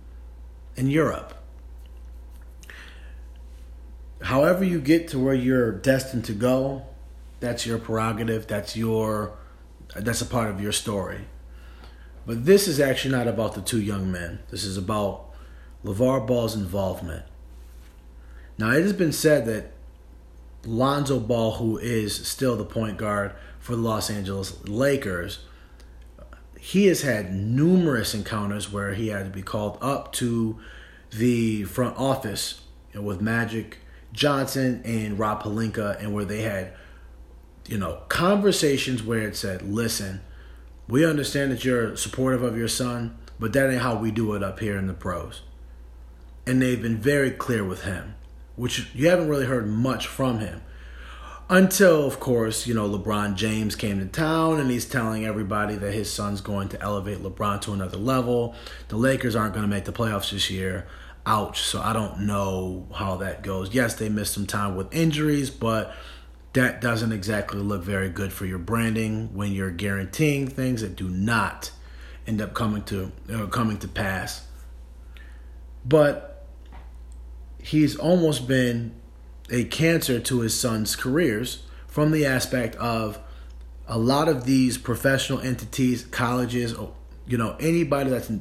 in 0.75 0.89
Europe. 0.89 1.33
However 4.21 4.63
you 4.63 4.79
get 4.79 5.07
to 5.09 5.19
where 5.19 5.33
you're 5.33 5.71
destined 5.71 6.25
to 6.25 6.33
go, 6.33 6.85
that's 7.39 7.65
your 7.65 7.79
prerogative, 7.79 8.47
that's 8.47 8.75
your 8.75 9.37
that's 9.95 10.21
a 10.21 10.25
part 10.25 10.49
of 10.49 10.61
your 10.61 10.71
story. 10.71 11.21
But 12.25 12.45
this 12.45 12.67
is 12.67 12.79
actually 12.79 13.15
not 13.15 13.27
about 13.27 13.55
the 13.55 13.61
two 13.61 13.81
young 13.81 14.11
men. 14.11 14.39
This 14.51 14.63
is 14.63 14.77
about 14.77 15.31
LeVar 15.83 16.27
Ball's 16.27 16.55
involvement. 16.55 17.25
Now, 18.57 18.71
it 18.71 18.83
has 18.83 18.93
been 18.93 19.13
said 19.13 19.45
that 19.45 19.71
Lonzo 20.65 21.19
Ball, 21.19 21.53
who 21.53 21.77
is 21.77 22.27
still 22.27 22.55
the 22.55 22.65
point 22.65 22.97
guard 22.97 23.33
for 23.59 23.75
the 23.75 23.81
Los 23.81 24.09
Angeles 24.09 24.67
Lakers, 24.67 25.39
he 26.59 26.87
has 26.87 27.01
had 27.01 27.33
numerous 27.33 28.13
encounters 28.13 28.71
where 28.71 28.93
he 28.93 29.07
had 29.07 29.25
to 29.25 29.31
be 29.31 29.41
called 29.41 29.77
up 29.81 30.11
to 30.13 30.59
the 31.11 31.63
front 31.63 31.97
office 31.97 32.61
with 32.93 33.21
Magic 33.21 33.77
Johnson 34.11 34.81
and 34.83 35.17
Rob 35.17 35.43
Pelinka, 35.43 35.97
and 35.99 36.13
where 36.13 36.25
they 36.25 36.41
had, 36.41 36.73
you 37.67 37.77
know, 37.77 38.01
conversations 38.09 39.01
where 39.03 39.27
it 39.27 39.35
said, 39.35 39.61
"Listen, 39.61 40.21
we 40.87 41.05
understand 41.05 41.51
that 41.51 41.63
you're 41.63 41.95
supportive 41.95 42.43
of 42.43 42.57
your 42.57 42.67
son, 42.67 43.17
but 43.39 43.53
that 43.53 43.69
ain't 43.69 43.81
how 43.81 43.95
we 43.95 44.11
do 44.11 44.33
it 44.33 44.43
up 44.43 44.59
here 44.59 44.77
in 44.77 44.87
the 44.87 44.93
pros." 44.93 45.41
And 46.45 46.61
they've 46.61 46.81
been 46.81 46.97
very 46.97 47.31
clear 47.31 47.63
with 47.63 47.83
him 47.83 48.15
which 48.59 48.93
you 48.93 49.07
haven't 49.07 49.29
really 49.29 49.45
heard 49.45 49.67
much 49.67 50.05
from 50.05 50.39
him. 50.39 50.61
Until, 51.49 52.05
of 52.05 52.19
course, 52.19 52.67
you 52.67 52.73
know, 52.73 52.87
LeBron 52.87 53.35
James 53.35 53.75
came 53.75 53.99
to 53.99 54.05
town 54.05 54.59
and 54.59 54.69
he's 54.69 54.85
telling 54.85 55.25
everybody 55.25 55.75
that 55.75 55.93
his 55.93 56.11
son's 56.11 56.41
going 56.41 56.67
to 56.69 56.81
elevate 56.81 57.19
LeBron 57.23 57.61
to 57.61 57.73
another 57.73 57.97
level. 57.97 58.53
The 58.89 58.97
Lakers 58.97 59.35
aren't 59.35 59.53
going 59.53 59.63
to 59.63 59.69
make 59.69 59.85
the 59.85 59.93
playoffs 59.93 60.31
this 60.31 60.51
year. 60.51 60.85
Ouch. 61.25 61.61
So 61.61 61.81
I 61.81 61.93
don't 61.93 62.21
know 62.27 62.87
how 62.93 63.15
that 63.17 63.43
goes. 63.43 63.73
Yes, 63.73 63.95
they 63.95 64.09
missed 64.09 64.33
some 64.33 64.45
time 64.45 64.75
with 64.75 64.93
injuries, 64.93 65.49
but 65.49 65.95
that 66.53 66.81
doesn't 66.81 67.13
exactly 67.13 67.61
look 67.61 67.81
very 67.81 68.09
good 68.09 68.33
for 68.33 68.45
your 68.45 68.59
branding 68.59 69.33
when 69.33 69.53
you're 69.53 69.71
guaranteeing 69.71 70.47
things 70.49 70.81
that 70.81 70.95
do 70.95 71.07
not 71.07 71.71
end 72.27 72.41
up 72.41 72.53
coming 72.53 72.83
to 72.83 73.11
uh, 73.33 73.45
coming 73.47 73.77
to 73.79 73.87
pass. 73.87 74.45
But 75.85 76.28
he's 77.61 77.95
almost 77.95 78.47
been 78.47 78.93
a 79.51 79.63
cancer 79.65 80.19
to 80.19 80.41
his 80.41 80.59
son's 80.59 80.95
careers 80.95 81.63
from 81.87 82.11
the 82.11 82.25
aspect 82.25 82.75
of 82.75 83.19
a 83.87 83.97
lot 83.97 84.27
of 84.27 84.45
these 84.45 84.77
professional 84.77 85.39
entities, 85.39 86.05
colleges, 86.05 86.75
you 87.25 87.37
know, 87.37 87.55
anybody 87.59 88.09
that's 88.09 88.31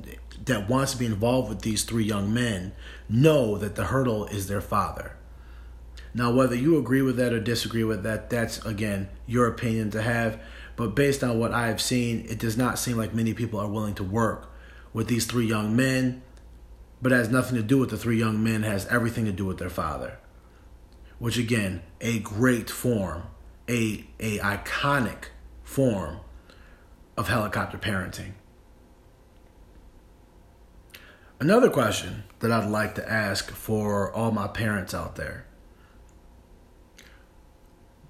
that 0.44 0.68
wants 0.68 0.92
to 0.92 0.98
be 0.98 1.06
involved 1.06 1.48
with 1.48 1.60
these 1.62 1.84
three 1.84 2.04
young 2.04 2.32
men 2.32 2.72
know 3.08 3.58
that 3.58 3.74
the 3.74 3.84
hurdle 3.84 4.26
is 4.26 4.46
their 4.46 4.60
father. 4.60 5.12
Now, 6.14 6.32
whether 6.32 6.54
you 6.54 6.78
agree 6.78 7.02
with 7.02 7.16
that 7.16 7.32
or 7.32 7.40
disagree 7.40 7.84
with 7.84 8.02
that, 8.04 8.30
that's 8.30 8.64
again 8.64 9.08
your 9.26 9.46
opinion 9.46 9.90
to 9.92 10.02
have. 10.02 10.40
But 10.76 10.94
based 10.94 11.24
on 11.24 11.38
what 11.38 11.52
I 11.52 11.66
have 11.66 11.80
seen, 11.80 12.24
it 12.28 12.38
does 12.38 12.56
not 12.56 12.78
seem 12.78 12.96
like 12.96 13.12
many 13.12 13.34
people 13.34 13.58
are 13.58 13.68
willing 13.68 13.94
to 13.96 14.04
work 14.04 14.50
with 14.92 15.08
these 15.08 15.26
three 15.26 15.46
young 15.46 15.74
men 15.74 16.22
but 17.00 17.12
has 17.12 17.28
nothing 17.28 17.56
to 17.56 17.62
do 17.62 17.78
with 17.78 17.90
the 17.90 17.96
three 17.96 18.18
young 18.18 18.42
men, 18.42 18.62
has 18.62 18.86
everything 18.86 19.24
to 19.24 19.32
do 19.32 19.44
with 19.44 19.58
their 19.58 19.70
father. 19.70 20.18
Which, 21.18 21.38
again, 21.38 21.82
a 22.00 22.18
great 22.20 22.70
form 22.70 23.24
a 23.68 24.06
a 24.18 24.38
iconic 24.38 25.26
form 25.62 26.20
of 27.16 27.28
helicopter 27.28 27.78
parenting. 27.78 28.32
Another 31.40 31.70
question 31.70 32.24
that 32.40 32.50
I'd 32.50 32.68
like 32.68 32.94
to 32.96 33.08
ask 33.08 33.50
for 33.50 34.12
all 34.12 34.32
my 34.32 34.48
parents 34.48 34.94
out 34.94 35.16
there. 35.16 35.46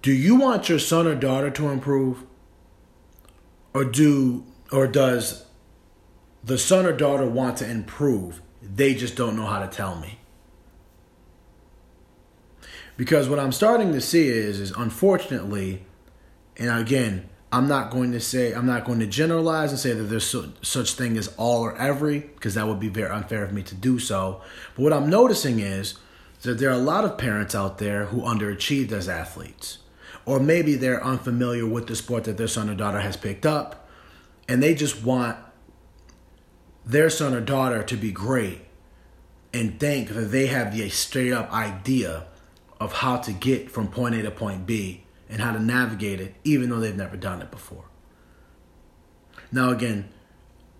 Do 0.00 0.12
you 0.12 0.37
want 0.37 0.68
your 0.68 0.78
son 0.78 1.07
or 1.07 1.14
daughter 1.14 1.50
to 1.50 1.68
improve? 1.68 2.25
Or 3.75 3.85
do 3.85 4.45
or 4.71 4.87
does 4.87 5.45
the 6.42 6.57
son 6.57 6.87
or 6.87 6.92
daughter 6.92 7.26
want 7.26 7.59
to 7.59 7.68
improve? 7.68 8.40
They 8.73 8.95
just 8.95 9.17
don't 9.17 9.37
know 9.37 9.47
how 9.47 9.61
to 9.61 9.69
tell 9.69 9.97
me. 9.97 10.19
Because 12.97 13.29
what 13.29 13.39
I'm 13.39 13.53
starting 13.53 13.93
to 13.93 14.01
see 14.01 14.29
is 14.29 14.61
is 14.61 14.73
unfortunately 14.73 15.85
and 16.59 16.71
again, 16.71 17.29
I'm 17.51 17.69
not 17.69 17.91
going 17.91 18.13
to 18.13 18.21
say 18.21 18.53
I'm 18.53 18.67
not 18.67 18.85
going 18.85 18.99
to 18.99 19.07
generalize 19.07 19.71
and 19.71 19.79
say 19.79 19.93
that 19.93 20.05
there's 20.05 20.27
so, 20.27 20.53
such 20.61 20.95
thing 20.95 21.17
as 21.17 21.33
all 21.37 21.63
or 21.63 21.77
every 21.77 22.19
because 22.19 22.55
that 22.55 22.67
would 22.67 22.81
be 22.81 22.89
very 22.89 23.11
unfair 23.11 23.45
of 23.45 23.53
me 23.53 23.63
to 23.63 23.75
do 23.75 23.99
so. 23.99 24.43
But 24.75 24.83
what 24.83 24.93
I'm 24.93 25.09
noticing 25.09 25.61
is 25.61 25.95
that 26.43 26.59
there 26.59 26.69
are 26.71 26.75
a 26.75 26.79
lot 26.79 27.05
of 27.05 27.17
parents 27.17 27.55
out 27.55 27.79
there 27.79 28.07
who 28.07 28.21
underachieved 28.21 28.93
as 28.93 29.09
athletes, 29.09 29.79
or 30.27 30.39
maybe 30.41 30.75
they're 30.75 31.03
unfamiliar 31.03 31.67
with 31.67 31.87
the 31.87 31.97
sport 31.97 32.25
that 32.25 32.37
their 32.37 32.49
son 32.49 32.69
or 32.69 32.75
daughter 32.75 33.01
has 33.01 33.17
picked 33.17 33.47
up, 33.47 33.89
and 34.47 34.63
they 34.63 34.75
just 34.75 35.03
want 35.03 35.37
their 36.88 37.11
son 37.11 37.35
or 37.35 37.40
daughter 37.40 37.83
to 37.83 37.97
be 37.97 38.11
great 38.11 38.62
and 39.52 39.78
think 39.78 40.09
that 40.09 40.33
they 40.33 40.47
have 40.47 40.76
the 40.76 40.88
straight 40.88 41.33
up 41.33 41.52
idea 41.52 42.26
of 42.80 42.95
how 42.95 43.18
to 43.18 43.33
get 43.33 43.71
from 43.71 43.88
point 43.88 44.14
A 44.14 44.23
to 44.23 44.30
point 44.30 44.66
B 44.66 45.04
and 45.28 45.40
how 45.40 45.52
to 45.52 45.61
navigate 45.61 46.21
it, 46.21 46.35
even 46.45 46.71
though 46.71 46.80
they've 46.80 46.97
never 46.97 47.16
done 47.16 47.42
it 47.42 47.50
before. 47.50 47.85
Now, 49.52 49.71
again, 49.71 50.09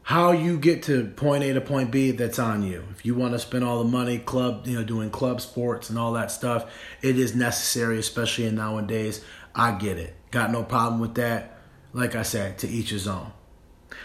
how 0.05 0.33
you 0.33 0.59
get 0.59 0.83
to 0.85 1.09
point 1.09 1.45
A 1.45 1.53
to 1.53 1.61
point 1.61 1.91
B, 1.91 2.13
that's 2.13 2.39
on 2.39 2.63
you. 2.63 2.85
If 2.91 3.05
you 3.05 3.15
want 3.15 3.35
to 3.35 3.39
spend 3.39 3.63
all 3.63 3.83
the 3.83 3.91
money, 3.91 4.19
club, 4.19 4.67
you 4.67 4.79
know, 4.79 4.85
doing 4.85 5.11
club 5.11 5.43
sports 5.43 5.91
and 5.91 5.99
all 5.99 6.15
that 6.15 6.31
stuff, 6.31 6.73
it 7.03 7.19
is 7.19 7.35
necessary, 7.35 7.99
especially 7.99 8.47
in 8.47 8.55
nowadays. 8.55 9.23
I 9.55 9.73
get 9.73 9.99
it. 9.99 10.15
Got 10.31 10.51
no 10.51 10.63
problem 10.63 11.01
with 11.01 11.15
that. 11.17 11.59
Like 11.93 12.15
I 12.15 12.23
said, 12.23 12.59
to 12.59 12.69
each 12.69 12.91
his 12.91 13.07
own. 13.07 13.33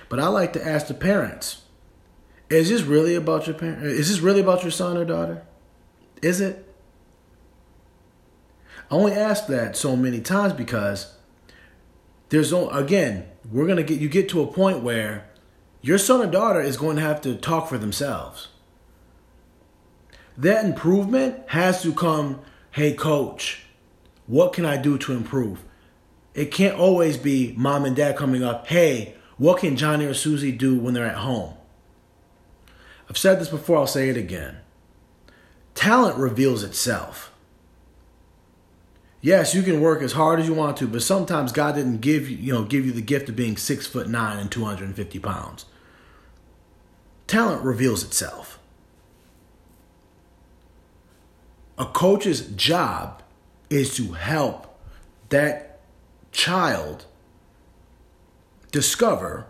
But 0.10 0.19
I 0.19 0.27
like 0.27 0.53
to 0.53 0.65
ask 0.65 0.88
the 0.88 0.93
parents: 0.93 1.62
Is 2.50 2.70
this 2.70 2.84
really 2.84 3.16
about 3.16 3.48
your 3.48 3.56
parent? 3.56 3.84
Is 3.84 4.10
this 4.10 4.20
really 4.20 4.42
about 4.42 4.62
your 4.62 4.72
son 4.72 4.98
or 4.98 5.06
daughter? 5.06 5.44
Is 6.22 6.42
it? 6.42 6.68
I 8.92 8.96
only 8.96 9.14
ask 9.14 9.48
that 9.48 9.76
so 9.76 9.96
many 9.96 10.22
times 10.22 10.54
because 10.54 11.16
there's 12.30 12.52
no, 12.52 12.70
again, 12.70 13.26
we're 13.52 13.68
gonna 13.68 13.84
get 13.84 14.00
you 14.00 14.10
get 14.10 14.30
to 14.30 14.42
a 14.42 14.48
point 14.48 14.82
where 14.82 15.30
your 15.84 15.98
son 15.98 16.22
or 16.22 16.32
daughter 16.32 16.62
is 16.62 16.78
going 16.78 16.96
to 16.96 17.02
have 17.02 17.22
to 17.22 17.36
talk 17.36 17.68
for 17.68 17.78
themselves. 17.78 18.48
That 20.38 20.64
improvement 20.64 21.44
has 21.48 21.82
to 21.82 21.94
come, 21.94 22.40
hey 22.72 22.94
coach, 22.94 23.66
what 24.25 24.53
can 24.53 24.66
I 24.66 24.77
do 24.77 24.98
to 25.00 25.14
improve? 25.14 25.64
It 26.34 26.51
can't 26.51 26.79
always 26.79 27.18
be 27.18 27.53
mom 27.58 27.84
and 27.84 27.96
dad 27.96 28.16
coming 28.16 28.44
up, 28.44 28.68
hey, 28.68 29.16
what 29.38 29.60
can 29.60 29.75
Johnny 29.75 30.06
or 30.06 30.14
Susie 30.14 30.53
do 30.53 30.79
when 30.79 30.94
they're 30.94 31.06
at 31.06 31.18
home? 31.18 31.53
I've 33.14 33.18
said 33.20 33.40
this 33.40 33.50
before, 33.50 33.78
I'll 33.78 33.86
say 33.86 34.10
it 34.10 34.18
again. 34.18 34.58
Talent 35.76 36.18
reveals 36.18 36.64
itself. 36.64 37.32
Yes, 39.22 39.54
you 39.54 39.62
can 39.62 39.82
work 39.82 40.02
as 40.02 40.14
hard 40.14 40.40
as 40.40 40.48
you 40.48 40.56
want 40.56 40.78
to, 40.78 40.88
but 40.88 41.04
sometimes 41.04 41.52
God 41.52 41.76
didn't 41.76 42.02
give 42.02 42.28
you, 42.28 42.38
you 42.38 42.52
know, 42.52 42.64
give 42.64 42.88
you 42.88 42.92
the 42.92 43.04
gift 43.04 43.30
of 43.30 43.36
being 43.36 43.56
six 43.56 43.86
foot 43.86 44.10
nine 44.10 44.40
and 44.40 44.52
250 44.52 45.20
pounds. 45.20 45.66
Talent 47.28 47.62
reveals 47.62 48.04
itself. 48.04 48.58
A 51.78 51.86
coach's 51.86 52.48
job 52.48 53.22
is 53.70 53.96
to 53.98 54.14
help 54.14 54.76
that 55.30 55.82
child 56.32 57.06
discover 58.72 59.46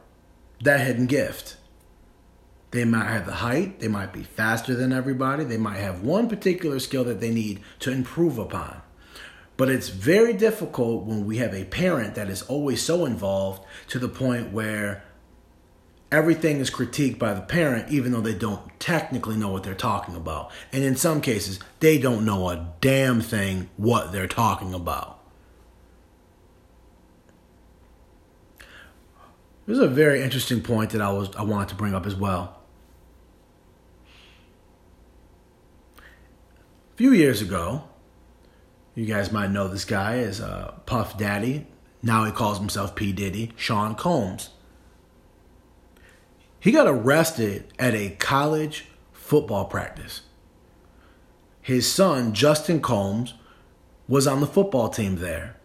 that 0.62 0.86
hidden 0.86 1.06
gift. 1.06 1.56
They 2.74 2.86
might 2.86 3.06
have 3.06 3.28
the 3.28 3.34
height, 3.34 3.82
they 3.82 3.88
might 3.88 4.12
be 4.12 4.24
faster 4.24 4.74
than 4.74 4.92
everybody, 4.92 5.44
they 5.44 5.60
might 5.60 5.78
have 5.78 6.02
one 6.02 6.28
particular 6.28 6.80
skill 6.80 7.04
that 7.04 7.20
they 7.20 7.30
need 7.30 7.62
to 7.82 7.92
improve 7.92 8.40
upon. 8.40 8.82
But 9.58 9.70
it's 9.70 9.90
very 9.90 10.34
difficult 10.34 11.06
when 11.06 11.24
we 11.24 11.38
have 11.38 11.54
a 11.54 11.66
parent 11.66 12.16
that 12.16 12.32
is 12.32 12.42
always 12.42 12.82
so 12.82 13.06
involved 13.06 13.64
to 13.90 14.00
the 14.00 14.10
point 14.10 14.52
where 14.52 15.04
everything 16.12 16.58
is 16.58 16.72
critiqued 16.72 17.20
by 17.20 17.36
the 17.36 17.42
parent, 17.42 17.92
even 17.92 18.12
though 18.12 18.22
they 18.22 18.34
don't 18.34 18.80
technically 18.80 19.36
know 19.36 19.50
what 19.50 19.64
they're 19.64 19.76
talking 19.76 20.16
about. 20.16 20.50
And 20.72 20.84
in 20.84 20.96
some 20.96 21.22
cases, 21.22 21.60
they 21.80 22.00
don't 22.00 22.26
know 22.26 22.50
a 22.50 22.74
damn 22.82 23.22
thing 23.22 23.70
what 23.78 24.12
they're 24.12 24.26
talking 24.26 24.74
about. 24.74 25.20
This 29.68 29.78
is 29.78 29.84
a 29.84 29.88
very 29.88 30.24
interesting 30.24 30.62
point 30.62 30.90
that 30.90 31.02
I 31.02 31.14
was 31.14 31.30
I 31.36 31.44
wanted 31.44 31.70
to 31.70 31.76
bring 31.76 31.94
up 31.94 32.08
as 32.08 32.16
well. 32.16 32.63
A 36.94 36.96
few 36.96 37.12
years 37.12 37.42
ago, 37.42 37.86
you 38.94 39.08
guys 39.08 39.32
might 39.32 39.50
know 39.50 39.68
this 39.68 39.84
guy 39.84 40.20
as 40.20 40.40
uh, 40.40 40.76
Puff 40.86 41.18
Daddy. 41.18 41.66
Now 42.04 42.26
he 42.26 42.32
calls 42.32 42.60
himself 42.60 42.94
P. 42.94 43.12
Diddy, 43.12 43.52
Sean 43.56 43.96
Combs. 43.96 44.52
He 46.60 46.72
got 46.72 46.86
arrested 46.86 47.74
at 47.80 47.96
a 47.96 48.12
college 48.20 48.86
football 49.12 49.66
practice. 49.66 50.22
His 51.64 51.92
son, 51.92 52.36
Justin 52.36 52.80
Combs, 52.80 53.34
was 54.08 54.28
on 54.28 54.40
the 54.40 54.46
football 54.46 54.90
team 54.90 55.16
there 55.16 55.58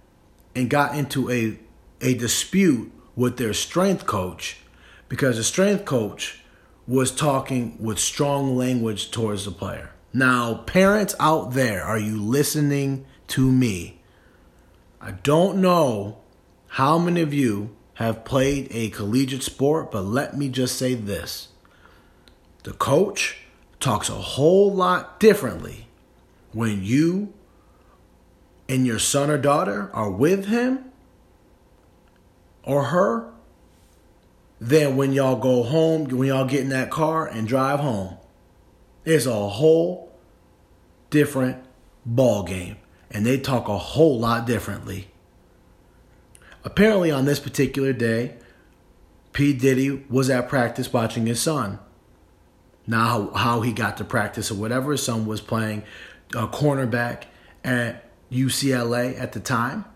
and 0.54 0.70
got 0.70 0.96
into 0.96 1.30
a, 1.30 1.58
a 2.00 2.14
dispute 2.14 2.90
with 3.14 3.36
their 3.36 3.52
strength 3.52 4.06
coach 4.06 4.60
because 5.10 5.36
the 5.36 5.44
strength 5.44 5.84
coach 5.84 6.40
was 6.86 7.14
talking 7.14 7.76
with 7.78 7.98
strong 7.98 8.56
language 8.56 9.10
towards 9.10 9.44
the 9.44 9.50
player. 9.50 9.90
Now, 10.12 10.54
parents 10.54 11.14
out 11.20 11.52
there, 11.52 11.84
are 11.84 11.98
you 11.98 12.20
listening 12.22 13.04
to 13.28 13.52
me. 13.52 14.00
I 15.00 15.12
don't 15.12 15.60
know 15.60 16.18
how 16.68 16.98
many 16.98 17.20
of 17.20 17.32
you 17.32 17.76
have 17.94 18.24
played 18.24 18.68
a 18.70 18.90
collegiate 18.90 19.42
sport, 19.42 19.90
but 19.90 20.02
let 20.02 20.36
me 20.36 20.48
just 20.48 20.76
say 20.76 20.94
this. 20.94 21.48
The 22.64 22.72
coach 22.72 23.38
talks 23.80 24.08
a 24.08 24.14
whole 24.14 24.72
lot 24.72 25.20
differently 25.20 25.86
when 26.52 26.82
you 26.82 27.32
and 28.68 28.86
your 28.86 28.98
son 28.98 29.30
or 29.30 29.38
daughter 29.38 29.90
are 29.92 30.10
with 30.10 30.46
him 30.46 30.84
or 32.64 32.84
her 32.84 33.30
than 34.60 34.96
when 34.96 35.12
y'all 35.12 35.36
go 35.36 35.62
home, 35.62 36.04
when 36.04 36.28
y'all 36.28 36.44
get 36.44 36.60
in 36.60 36.68
that 36.70 36.90
car 36.90 37.26
and 37.26 37.46
drive 37.46 37.80
home. 37.80 38.16
It's 39.08 39.24
a 39.24 39.48
whole 39.48 40.12
different 41.08 41.64
ball 42.04 42.42
game 42.42 42.76
and 43.10 43.24
they 43.24 43.38
talk 43.40 43.66
a 43.66 43.78
whole 43.78 44.20
lot 44.20 44.46
differently. 44.46 45.08
Apparently, 46.62 47.10
on 47.10 47.24
this 47.24 47.40
particular 47.40 47.94
day, 47.94 48.34
P. 49.32 49.54
Diddy 49.54 50.04
was 50.10 50.28
at 50.28 50.50
practice 50.50 50.92
watching 50.92 51.24
his 51.24 51.40
son. 51.40 51.78
Now, 52.86 53.30
how 53.30 53.62
he 53.62 53.72
got 53.72 53.96
to 53.96 54.04
practice 54.04 54.50
or 54.50 54.56
whatever, 54.56 54.92
his 54.92 55.04
son 55.04 55.24
was 55.24 55.40
playing 55.40 55.84
a 56.34 56.46
cornerback 56.46 57.24
at 57.64 58.10
UCLA 58.30 59.18
at 59.18 59.32
the 59.32 59.40
time. 59.40 59.86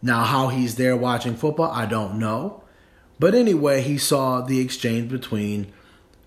Now, 0.00 0.24
how 0.24 0.48
he's 0.48 0.76
there 0.76 0.96
watching 0.96 1.36
football, 1.36 1.70
I 1.70 1.84
don't 1.84 2.18
know. 2.18 2.64
But 3.18 3.34
anyway, 3.34 3.82
he 3.82 3.98
saw 3.98 4.40
the 4.40 4.60
exchange 4.60 5.10
between 5.10 5.74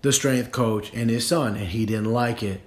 the 0.02 0.12
strength 0.12 0.52
coach 0.52 0.92
and 0.94 1.10
his 1.10 1.26
son, 1.26 1.56
and 1.56 1.68
he 1.68 1.86
didn't 1.86 2.12
like 2.12 2.42
it 2.42 2.62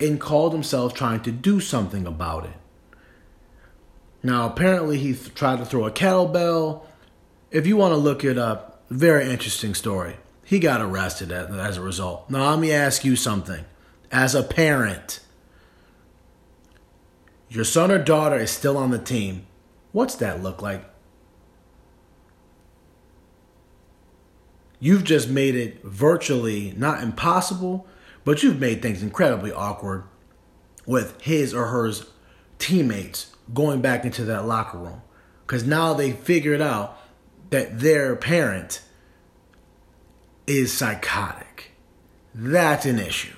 and 0.00 0.20
called 0.20 0.52
himself 0.52 0.94
trying 0.94 1.20
to 1.22 1.32
do 1.32 1.60
something 1.60 2.06
about 2.06 2.44
it. 2.44 2.52
Now, 4.22 4.46
apparently, 4.46 4.98
he 4.98 5.14
th- 5.14 5.34
tried 5.34 5.58
to 5.58 5.64
throw 5.64 5.86
a 5.86 5.90
kettlebell. 5.90 6.82
If 7.50 7.66
you 7.66 7.76
want 7.76 7.92
to 7.92 7.96
look 7.96 8.24
it 8.24 8.38
up, 8.38 8.82
very 8.90 9.30
interesting 9.30 9.74
story. 9.74 10.16
He 10.44 10.58
got 10.58 10.80
arrested 10.80 11.30
as 11.30 11.76
a 11.76 11.82
result. 11.82 12.30
Now, 12.30 12.50
let 12.50 12.58
me 12.58 12.72
ask 12.72 13.04
you 13.04 13.16
something. 13.16 13.64
As 14.10 14.34
a 14.34 14.42
parent, 14.42 15.20
your 17.48 17.64
son 17.64 17.90
or 17.90 17.98
daughter 17.98 18.36
is 18.36 18.50
still 18.50 18.76
on 18.76 18.90
the 18.90 18.98
team. 18.98 19.46
What's 19.92 20.14
that 20.16 20.42
look 20.42 20.62
like? 20.62 20.84
You've 24.80 25.04
just 25.04 25.28
made 25.28 25.54
it 25.54 25.82
virtually 25.82 26.72
not 26.76 27.02
impossible, 27.02 27.86
but 28.24 28.42
you've 28.42 28.60
made 28.60 28.80
things 28.82 29.02
incredibly 29.02 29.52
awkward 29.52 30.04
with 30.86 31.20
his 31.20 31.52
or 31.52 31.66
her 31.66 31.92
teammates 32.58 33.34
going 33.52 33.80
back 33.80 34.04
into 34.04 34.24
that 34.24 34.46
locker 34.46 34.78
room. 34.78 35.02
because 35.48 35.64
now 35.64 35.94
they 35.94 36.12
figured 36.12 36.60
out 36.60 37.00
that 37.48 37.80
their 37.80 38.14
parent 38.14 38.82
is 40.46 40.70
psychotic. 40.72 41.72
That's 42.34 42.84
an 42.84 42.98
issue. 42.98 43.34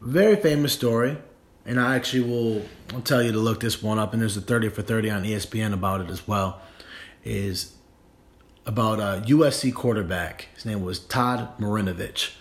Very 0.00 0.36
famous 0.36 0.72
story, 0.72 1.18
and 1.66 1.80
I 1.80 1.96
actually 1.96 2.22
will 2.22 2.62
I'll 2.92 3.00
tell 3.00 3.22
you 3.22 3.32
to 3.32 3.38
look 3.38 3.60
this 3.60 3.82
one 3.82 3.98
up. 3.98 4.12
And 4.12 4.20
there's 4.20 4.36
a 4.36 4.40
30 4.40 4.70
for 4.70 4.82
30 4.82 5.10
on 5.10 5.24
ESPN 5.24 5.72
about 5.72 6.00
it 6.00 6.10
as 6.10 6.26
well. 6.26 6.60
Is 7.22 7.74
about 8.66 8.98
a 8.98 9.22
USC 9.26 9.72
quarterback. 9.74 10.48
His 10.54 10.64
name 10.64 10.82
was 10.82 10.98
Todd 10.98 11.56
Marinovich. 11.58 12.32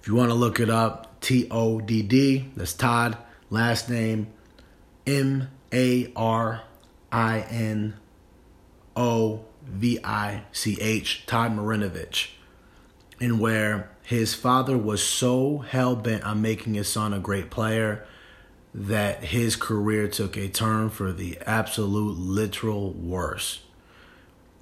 If 0.00 0.08
you 0.08 0.14
want 0.14 0.30
to 0.30 0.34
look 0.34 0.60
it 0.60 0.70
up, 0.70 1.20
T 1.20 1.48
O 1.50 1.80
D 1.80 2.02
D. 2.02 2.50
That's 2.56 2.72
Todd. 2.72 3.16
Last 3.48 3.88
name 3.88 4.28
M 5.06 5.48
A 5.72 6.12
R 6.16 6.62
I 7.12 7.40
N 7.48 7.94
O 8.96 9.44
V 9.64 10.00
I 10.02 10.42
C 10.52 10.78
H. 10.80 11.24
Todd 11.26 11.52
Marinovich. 11.56 12.30
And 13.20 13.40
where 13.40 13.90
his 14.02 14.34
father 14.34 14.76
was 14.76 15.02
so 15.02 15.58
hell 15.58 15.96
bent 15.96 16.22
on 16.24 16.42
making 16.42 16.74
his 16.74 16.88
son 16.88 17.14
a 17.14 17.18
great 17.18 17.50
player 17.50 18.06
that 18.76 19.24
his 19.24 19.56
career 19.56 20.06
took 20.06 20.36
a 20.36 20.48
turn 20.48 20.90
for 20.90 21.10
the 21.10 21.38
absolute 21.46 22.18
literal 22.18 22.92
worst. 22.92 23.60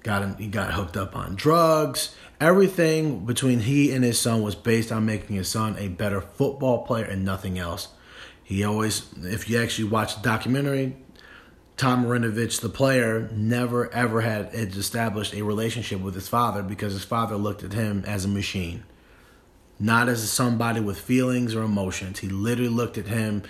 Got 0.03 0.21
him 0.21 0.35
he 0.37 0.47
got 0.47 0.73
hooked 0.73 0.95
up 0.95 1.17
on 1.17 1.35
drugs. 1.35 2.15
Everything 2.39 3.25
between 3.25 3.59
he 3.59 3.91
and 3.91 4.05
his 4.05 4.17
son 4.19 4.41
was 4.41 4.55
based 4.55 4.89
on 4.89 5.05
making 5.05 5.35
his 5.35 5.49
son 5.49 5.75
a 5.77 5.89
better 5.89 6.21
football 6.21 6.85
player 6.85 7.03
and 7.03 7.25
nothing 7.25 7.59
else. 7.59 7.89
He 8.41 8.63
always 8.63 9.05
if 9.17 9.49
you 9.49 9.61
actually 9.61 9.89
watch 9.89 10.15
the 10.15 10.21
documentary, 10.21 10.95
Tom 11.75 12.05
Marinovich, 12.05 12.61
the 12.61 12.69
player, 12.69 13.29
never 13.33 13.91
ever 13.91 14.21
had 14.21 14.53
established 14.53 15.33
a 15.33 15.41
relationship 15.41 15.99
with 15.99 16.15
his 16.15 16.29
father 16.29 16.63
because 16.63 16.93
his 16.93 17.03
father 17.03 17.35
looked 17.35 17.63
at 17.63 17.73
him 17.73 18.05
as 18.07 18.23
a 18.23 18.29
machine 18.29 18.85
not 19.79 20.07
as 20.07 20.29
somebody 20.31 20.79
with 20.79 20.99
feelings 20.99 21.53
or 21.53 21.61
emotions. 21.61 22.19
He 22.19 22.29
literally 22.29 22.69
looked 22.69 22.97
at 22.97 23.07
him 23.07 23.43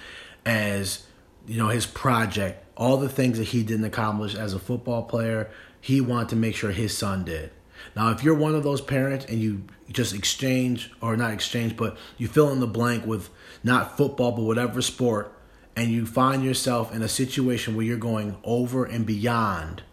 as, 0.45 1.05
you 1.47 1.57
know, 1.57 1.69
his 1.69 1.85
project. 1.85 2.63
All 2.77 2.97
the 2.97 3.09
things 3.09 3.37
that 3.37 3.45
he 3.45 3.63
didn't 3.63 3.85
accomplish 3.85 4.35
as 4.35 4.53
a 4.53 4.59
football 4.59 5.03
player, 5.03 5.49
he 5.79 6.01
wanted 6.01 6.29
to 6.29 6.35
make 6.35 6.55
sure 6.55 6.71
his 6.71 6.97
son 6.97 7.23
did. 7.23 7.51
Now, 7.95 8.11
if 8.11 8.23
you're 8.23 8.35
one 8.35 8.55
of 8.55 8.63
those 8.63 8.81
parents 8.81 9.25
and 9.25 9.39
you 9.39 9.63
just 9.91 10.13
exchange, 10.13 10.91
or 11.01 11.15
not 11.15 11.31
exchange, 11.31 11.77
but 11.77 11.97
you 12.17 12.27
fill 12.27 12.51
in 12.51 12.59
the 12.59 12.67
blank 12.67 13.05
with 13.05 13.29
not 13.63 13.97
football, 13.97 14.31
but 14.31 14.41
whatever 14.41 14.81
sport, 14.81 15.31
and 15.75 15.91
you 15.91 16.05
find 16.05 16.43
yourself 16.43 16.93
in 16.93 17.01
a 17.01 17.07
situation 17.07 17.75
where 17.75 17.85
you're 17.85 17.97
going 17.97 18.37
over 18.43 18.85
and 18.85 19.05
beyond 19.05 19.83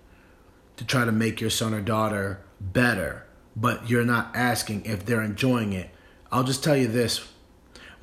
to 0.76 0.84
try 0.84 1.04
to 1.04 1.12
make 1.12 1.40
your 1.40 1.50
son 1.50 1.74
or 1.74 1.80
daughter 1.80 2.40
better, 2.60 3.26
but 3.54 3.88
you're 3.88 4.04
not 4.04 4.34
asking 4.34 4.84
if 4.84 5.04
they're 5.04 5.22
enjoying 5.22 5.72
it, 5.72 5.90
I'll 6.30 6.44
just 6.44 6.64
tell 6.64 6.76
you 6.76 6.88
this. 6.88 7.28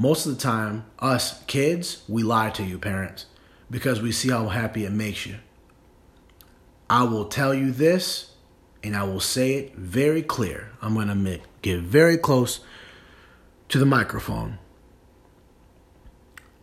Most 0.02 0.26
of 0.26 0.34
the 0.34 0.42
time, 0.42 0.86
us 1.00 1.44
kids, 1.44 2.04
we 2.08 2.24
lie 2.24 2.52
to 2.52 2.64
you, 2.64 2.80
parents, 2.80 3.26
because 3.70 4.02
we 4.02 4.14
see 4.14 4.30
how 4.30 4.48
happy 4.48 4.86
it 4.86 4.94
makes 4.94 5.26
you. 5.26 5.36
I 6.90 7.04
will 7.04 7.26
tell 7.26 7.54
you 7.54 7.72
this, 7.72 8.32
and 8.82 8.96
I 8.96 9.04
will 9.04 9.20
say 9.20 9.56
it 9.56 9.76
very 9.76 10.22
clear. 10.22 10.72
I'm 10.82 10.94
going 10.94 11.10
to 11.10 11.42
get 11.62 11.82
very 11.82 12.18
close 12.18 12.62
to 13.68 13.78
the 13.78 13.86
microphone. 13.86 14.58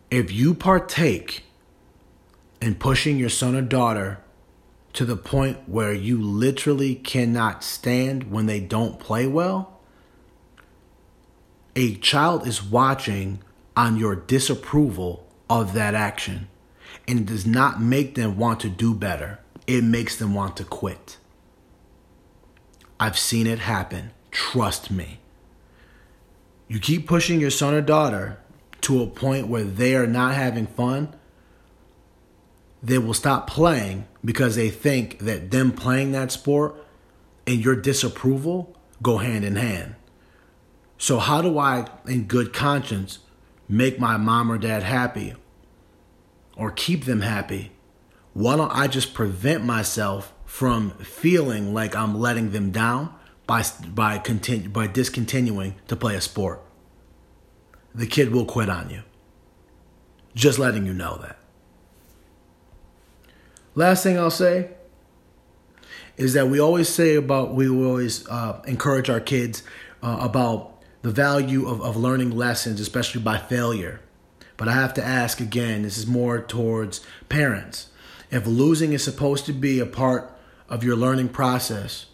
If 0.09 0.31
you 0.31 0.55
partake 0.55 1.43
in 2.59 2.73
pushing 2.73 3.19
your 3.19 3.29
son 3.29 3.55
or 3.55 3.61
daughter 3.61 4.19
to 4.93 5.05
the 5.05 5.15
point 5.15 5.69
where 5.69 5.93
you 5.93 6.19
literally 6.19 6.95
cannot 6.95 7.63
stand 7.63 8.31
when 8.31 8.47
they 8.47 8.59
don't 8.59 8.99
play 8.99 9.27
well, 9.27 9.76
a 11.77 11.93
child 11.97 12.47
is 12.47 12.63
watching 12.63 13.39
on 13.77 13.97
your 13.97 14.15
disapproval 14.15 15.27
of 15.47 15.73
that 15.73 15.93
action. 15.93 16.47
And 17.07 17.19
it 17.19 17.25
does 17.27 17.45
not 17.45 17.79
make 17.79 18.15
them 18.15 18.35
want 18.35 18.59
to 18.61 18.69
do 18.69 18.95
better, 18.95 19.39
it 19.67 19.83
makes 19.83 20.15
them 20.15 20.33
want 20.33 20.57
to 20.57 20.63
quit. 20.63 21.17
I've 22.99 23.17
seen 23.17 23.45
it 23.45 23.59
happen. 23.59 24.09
Trust 24.31 24.89
me. 24.89 25.19
You 26.67 26.79
keep 26.79 27.07
pushing 27.07 27.39
your 27.39 27.51
son 27.51 27.75
or 27.75 27.81
daughter 27.81 28.39
to 28.81 29.03
a 29.03 29.07
point 29.07 29.47
where 29.47 29.63
they 29.63 29.95
are 29.95 30.07
not 30.07 30.33
having 30.33 30.65
fun, 30.65 31.15
they 32.81 32.97
will 32.97 33.13
stop 33.13 33.47
playing 33.47 34.07
because 34.25 34.55
they 34.55 34.71
think 34.71 35.19
that 35.19 35.51
them 35.51 35.71
playing 35.71 36.11
that 36.13 36.31
sport 36.31 36.75
and 37.45 37.63
your 37.63 37.75
disapproval 37.75 38.75
go 39.03 39.17
hand 39.17 39.45
in 39.45 39.57
hand. 39.57 39.95
So, 40.97 41.19
how 41.19 41.41
do 41.41 41.59
I, 41.59 41.87
in 42.07 42.23
good 42.23 42.53
conscience, 42.53 43.19
make 43.69 43.99
my 43.99 44.17
mom 44.17 44.51
or 44.51 44.57
dad 44.57 44.83
happy 44.83 45.35
or 46.55 46.71
keep 46.71 47.05
them 47.05 47.21
happy? 47.21 47.71
Why 48.33 48.55
don't 48.55 48.71
I 48.71 48.87
just 48.87 49.13
prevent 49.13 49.63
myself 49.63 50.33
from 50.45 50.91
feeling 50.99 51.73
like 51.73 51.95
I'm 51.95 52.19
letting 52.19 52.51
them 52.51 52.71
down 52.71 53.13
by 53.45 53.63
by 53.87 54.17
continue 54.17 54.69
by 54.69 54.87
discontinuing 54.87 55.75
to 55.87 55.95
play 55.95 56.15
a 56.15 56.21
sport? 56.21 56.61
The 57.93 58.07
kid 58.07 58.31
will 58.31 58.45
quit 58.45 58.69
on 58.69 58.89
you. 58.89 59.03
Just 60.35 60.59
letting 60.59 60.85
you 60.85 60.93
know 60.93 61.17
that. 61.21 61.37
Last 63.73 64.03
thing 64.03 64.17
I'll 64.17 64.31
say 64.31 64.71
is 66.15 66.33
that 66.33 66.47
we 66.47 66.59
always 66.59 66.89
say 66.89 67.15
about 67.15 67.53
we 67.53 67.69
always 67.69 68.27
uh, 68.27 68.61
encourage 68.65 69.09
our 69.09 69.19
kids 69.19 69.63
uh, 70.01 70.17
about 70.19 70.76
the 71.01 71.11
value 71.11 71.67
of, 71.67 71.81
of 71.81 71.95
learning 71.95 72.31
lessons, 72.31 72.79
especially 72.79 73.21
by 73.21 73.37
failure. 73.37 74.01
But 74.57 74.67
I 74.67 74.73
have 74.73 74.93
to 74.95 75.03
ask 75.03 75.39
again 75.39 75.83
this 75.83 75.97
is 75.97 76.07
more 76.07 76.41
towards 76.41 77.05
parents. 77.29 77.89
If 78.31 78.45
losing 78.45 78.93
is 78.93 79.03
supposed 79.03 79.45
to 79.45 79.53
be 79.53 79.79
a 79.79 79.85
part 79.85 80.31
of 80.67 80.83
your 80.83 80.95
learning 80.95 81.29
process, 81.29 82.07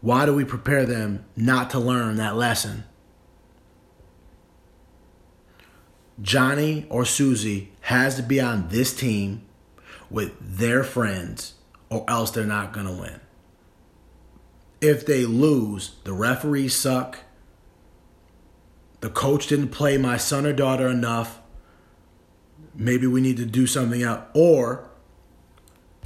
why 0.00 0.26
do 0.26 0.34
we 0.34 0.44
prepare 0.44 0.86
them 0.86 1.24
not 1.36 1.70
to 1.70 1.78
learn 1.78 2.16
that 2.16 2.36
lesson? 2.36 2.84
Johnny 6.20 6.86
or 6.88 7.04
Susie 7.04 7.72
has 7.82 8.16
to 8.16 8.22
be 8.22 8.40
on 8.40 8.68
this 8.68 8.94
team 8.94 9.42
with 10.10 10.32
their 10.40 10.84
friends, 10.84 11.54
or 11.88 12.04
else 12.08 12.30
they're 12.30 12.44
not 12.44 12.72
going 12.72 12.86
to 12.86 12.92
win. 12.92 13.20
If 14.80 15.06
they 15.06 15.24
lose, 15.24 15.96
the 16.04 16.12
referees 16.12 16.74
suck 16.74 17.18
the 19.02 19.10
coach 19.10 19.48
didn't 19.48 19.70
play 19.70 19.98
my 19.98 20.16
son 20.16 20.46
or 20.46 20.52
daughter 20.52 20.86
enough. 20.86 21.40
Maybe 22.72 23.08
we 23.08 23.20
need 23.20 23.36
to 23.38 23.44
do 23.44 23.66
something 23.66 24.02
out. 24.02 24.30
Or, 24.32 24.88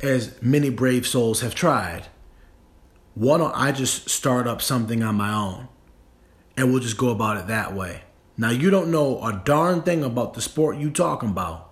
as 0.03 0.41
many 0.43 0.71
brave 0.71 1.07
souls 1.07 1.43
have 1.43 1.55
tried, 1.55 2.07
why 3.15 3.37
don't 3.37 3.55
I 3.55 3.71
just 3.73 4.09
start 4.09 4.47
up 4.47 4.63
something 4.63 5.03
on 5.03 5.15
my 5.15 5.33
own 5.33 5.69
and 6.57 6.73
we'll 6.73 6.81
just 6.81 6.97
go 6.97 7.11
about 7.11 7.37
it 7.37 7.47
that 7.49 7.75
way? 7.75 8.01
Now, 8.39 8.49
you 8.49 8.71
don't 8.71 8.91
know 8.91 9.23
a 9.23 9.43
darn 9.45 9.83
thing 9.83 10.03
about 10.03 10.33
the 10.33 10.41
sport 10.41 10.79
you 10.79 10.91
talking 10.91 11.29
about 11.29 11.71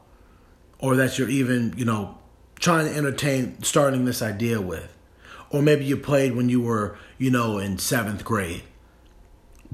or 0.78 0.94
that 0.96 1.18
you're 1.18 1.30
even, 1.30 1.72
you 1.74 1.86
know, 1.86 2.18
trying 2.60 2.86
to 2.86 2.94
entertain 2.94 3.62
starting 3.62 4.04
this 4.04 4.20
idea 4.20 4.60
with. 4.60 4.94
Or 5.48 5.62
maybe 5.62 5.86
you 5.86 5.96
played 5.96 6.36
when 6.36 6.50
you 6.50 6.60
were, 6.60 6.98
you 7.16 7.30
know, 7.30 7.56
in 7.56 7.78
seventh 7.78 8.24
grade 8.24 8.64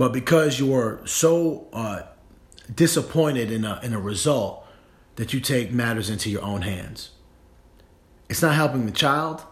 but 0.00 0.14
because 0.14 0.58
you 0.58 0.74
are 0.74 1.06
so 1.06 1.68
uh, 1.74 2.00
disappointed 2.74 3.52
in 3.52 3.66
a, 3.66 3.78
in 3.82 3.92
a 3.92 4.00
result 4.00 4.66
that 5.16 5.34
you 5.34 5.40
take 5.40 5.72
matters 5.72 6.08
into 6.08 6.30
your 6.30 6.40
own 6.40 6.62
hands. 6.62 7.10
It's 8.30 8.40
not 8.40 8.54
helping 8.54 8.86
the 8.86 8.92
child, 8.92 9.42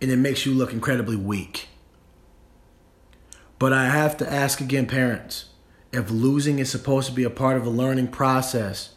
and 0.00 0.10
it 0.10 0.16
makes 0.16 0.46
you 0.46 0.54
look 0.54 0.72
incredibly 0.72 1.14
weak. 1.14 1.68
But 3.58 3.74
I 3.74 3.90
have 3.90 4.16
to 4.16 4.32
ask 4.32 4.62
again, 4.62 4.86
parents, 4.86 5.50
if 5.92 6.10
losing 6.10 6.58
is 6.58 6.70
supposed 6.70 7.06
to 7.08 7.14
be 7.14 7.24
a 7.24 7.28
part 7.28 7.58
of 7.58 7.66
a 7.66 7.68
learning 7.68 8.08
process, 8.08 8.94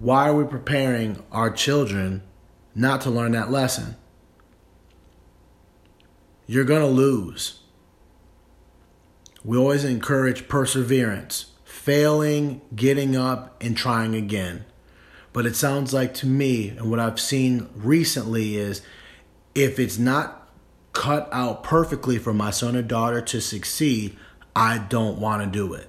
why 0.00 0.26
are 0.26 0.34
we 0.34 0.42
preparing 0.42 1.22
our 1.30 1.48
children 1.48 2.24
not 2.74 3.02
to 3.02 3.10
learn 3.10 3.30
that 3.30 3.52
lesson? 3.52 3.94
You're 6.48 6.64
going 6.64 6.82
to 6.82 6.88
lose. 6.88 7.60
We 9.44 9.56
always 9.56 9.84
encourage 9.84 10.48
perseverance, 10.48 11.46
failing, 11.64 12.60
getting 12.74 13.16
up, 13.16 13.62
and 13.62 13.76
trying 13.76 14.14
again. 14.14 14.64
But 15.32 15.46
it 15.46 15.56
sounds 15.56 15.92
like 15.92 16.14
to 16.14 16.26
me, 16.26 16.68
and 16.70 16.90
what 16.90 17.00
I've 17.00 17.20
seen 17.20 17.68
recently 17.74 18.56
is 18.56 18.82
if 19.54 19.78
it's 19.78 19.98
not 19.98 20.48
cut 20.92 21.28
out 21.32 21.64
perfectly 21.64 22.18
for 22.18 22.34
my 22.34 22.50
son 22.50 22.76
or 22.76 22.82
daughter 22.82 23.20
to 23.22 23.40
succeed, 23.40 24.16
I 24.54 24.78
don't 24.78 25.18
want 25.18 25.42
to 25.42 25.50
do 25.50 25.72
it. 25.72 25.88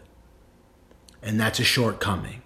And 1.21 1.39
that's 1.39 1.59
a 1.59 1.63
shortcoming. 1.63 2.43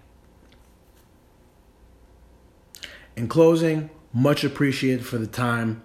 in 3.18 3.26
closing, 3.26 3.90
much 4.12 4.44
appreciated 4.44 5.04
for 5.04 5.18
the 5.18 5.26
time. 5.26 5.82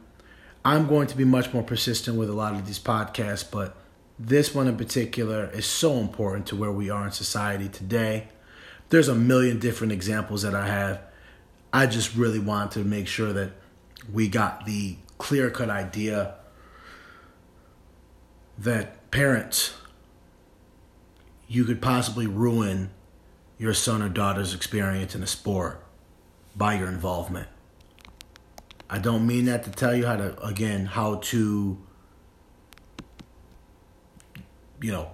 I'm 0.64 0.88
going 0.88 1.08
to 1.08 1.18
be 1.18 1.26
much 1.26 1.52
more 1.52 1.64
persistent 1.64 2.16
with 2.16 2.30
a 2.30 2.34
lot 2.34 2.54
of 2.54 2.68
these 2.68 2.78
podcasts, 2.78 3.44
but 3.50 3.76
this 4.26 4.56
one 4.56 4.68
in 4.68 4.78
particular 4.78 5.50
is 5.54 5.66
so 5.66 5.96
important 5.96 6.48
to 6.48 6.56
where 6.56 6.72
we 6.72 6.90
are 6.90 7.06
in 7.06 7.12
society 7.12 7.68
today. 7.68 8.30
There's 8.90 9.10
a 9.10 9.16
million 9.16 9.60
different 9.60 9.92
examples 9.92 10.44
that 10.44 10.56
I 10.56 10.68
have. 10.68 11.02
I 11.74 11.88
just 11.88 12.16
really 12.16 12.40
want 12.40 12.72
to 12.74 12.80
make 12.80 13.08
sure 13.08 13.34
that 13.34 13.52
we 14.12 14.30
got 14.30 14.66
the 14.66 14.96
clear 15.18 15.50
cut 15.50 15.70
idea 15.70 16.36
that 18.58 19.12
parents, 19.12 19.74
you 21.48 21.66
could 21.66 21.82
possibly 21.82 22.28
ruin 22.28 22.92
your 23.58 23.74
son 23.74 24.02
or 24.02 24.10
daughter's 24.10 24.54
experience 24.54 25.16
in 25.16 25.24
a 25.24 25.28
sport 25.28 25.84
by 26.56 26.76
your 26.76 26.88
involvement. 26.88 27.48
I 28.90 29.00
don't 29.00 29.28
mean 29.28 29.46
that 29.46 29.64
to 29.64 29.72
tell 29.72 29.96
you 29.96 30.06
how 30.06 30.16
to, 30.16 30.42
again, 30.42 30.86
how 30.86 31.16
to, 31.16 31.78
you 34.84 34.92
know, 34.92 35.10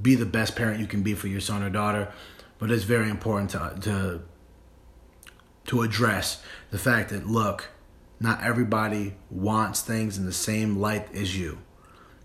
be 0.00 0.16
the 0.16 0.26
best 0.26 0.56
parent 0.56 0.80
you 0.80 0.86
can 0.86 1.02
be 1.02 1.14
for 1.14 1.28
your 1.28 1.40
son 1.40 1.62
or 1.62 1.70
daughter, 1.70 2.12
but 2.58 2.70
it's 2.70 2.84
very 2.84 3.08
important 3.08 3.50
to, 3.50 3.76
to, 3.80 4.22
to 5.66 5.82
address 5.82 6.42
the 6.70 6.78
fact 6.78 7.10
that, 7.10 7.26
look, 7.26 7.68
not 8.18 8.42
everybody 8.42 9.14
wants 9.30 9.82
things 9.82 10.18
in 10.18 10.26
the 10.26 10.32
same 10.32 10.78
light 10.78 11.14
as 11.14 11.38
you. 11.38 11.58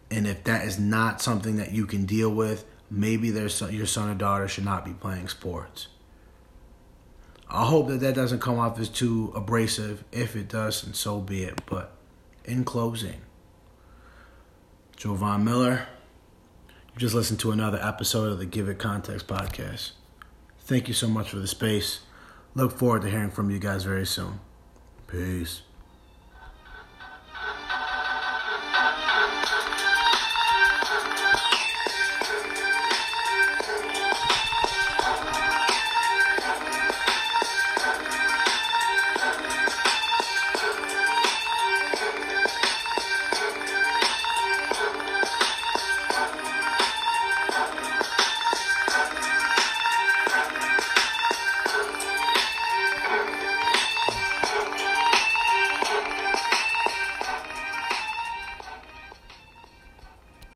And 0.10 0.28
if 0.28 0.44
that 0.46 0.66
is 0.66 0.80
not 0.80 1.22
something 1.22 1.58
that 1.58 1.72
you 1.72 1.86
can 1.86 2.06
deal 2.06 2.30
with, 2.30 2.66
maybe 2.90 3.30
their 3.30 3.48
son, 3.48 3.74
your 3.74 3.86
son 3.86 4.10
or 4.10 4.16
daughter 4.16 4.48
should 4.48 4.66
not 4.66 4.84
be 4.84 4.92
playing 4.92 5.28
sports. 5.28 5.88
I 7.50 7.66
hope 7.66 7.90
that 7.90 8.00
that 8.00 8.16
doesn't 8.16 8.40
come 8.40 8.58
off 8.58 8.80
as 8.80 8.90
too 8.90 9.32
abrasive. 9.36 10.04
If 10.12 10.36
it 10.36 10.48
does, 10.48 10.84
and 10.84 10.96
so 10.96 11.20
be 11.20 11.44
it. 11.44 11.62
But 11.66 11.92
in 12.46 12.64
closing, 12.64 13.22
Jovan 14.96 15.44
Miller, 15.44 15.88
you 16.94 17.00
just 17.00 17.16
listened 17.16 17.40
to 17.40 17.52
another 17.52 17.80
episode 17.82 18.32
of 18.32 18.40
the 18.40 18.46
Give 18.46 18.68
It 18.68 18.80
Context 18.80 19.28
podcast. 19.28 19.92
Thank 20.60 20.88
you 20.88 20.94
so 20.94 21.08
much 21.08 21.30
for 21.30 21.38
the 21.38 21.48
space. 21.48 22.02
Look 22.54 22.78
forward 22.78 23.04
to 23.04 23.10
hearing 23.10 23.32
from 23.32 23.50
you 23.50 23.60
guys 23.60 23.84
very 23.84 24.06
soon. 24.06 24.40
Peace. 25.08 25.62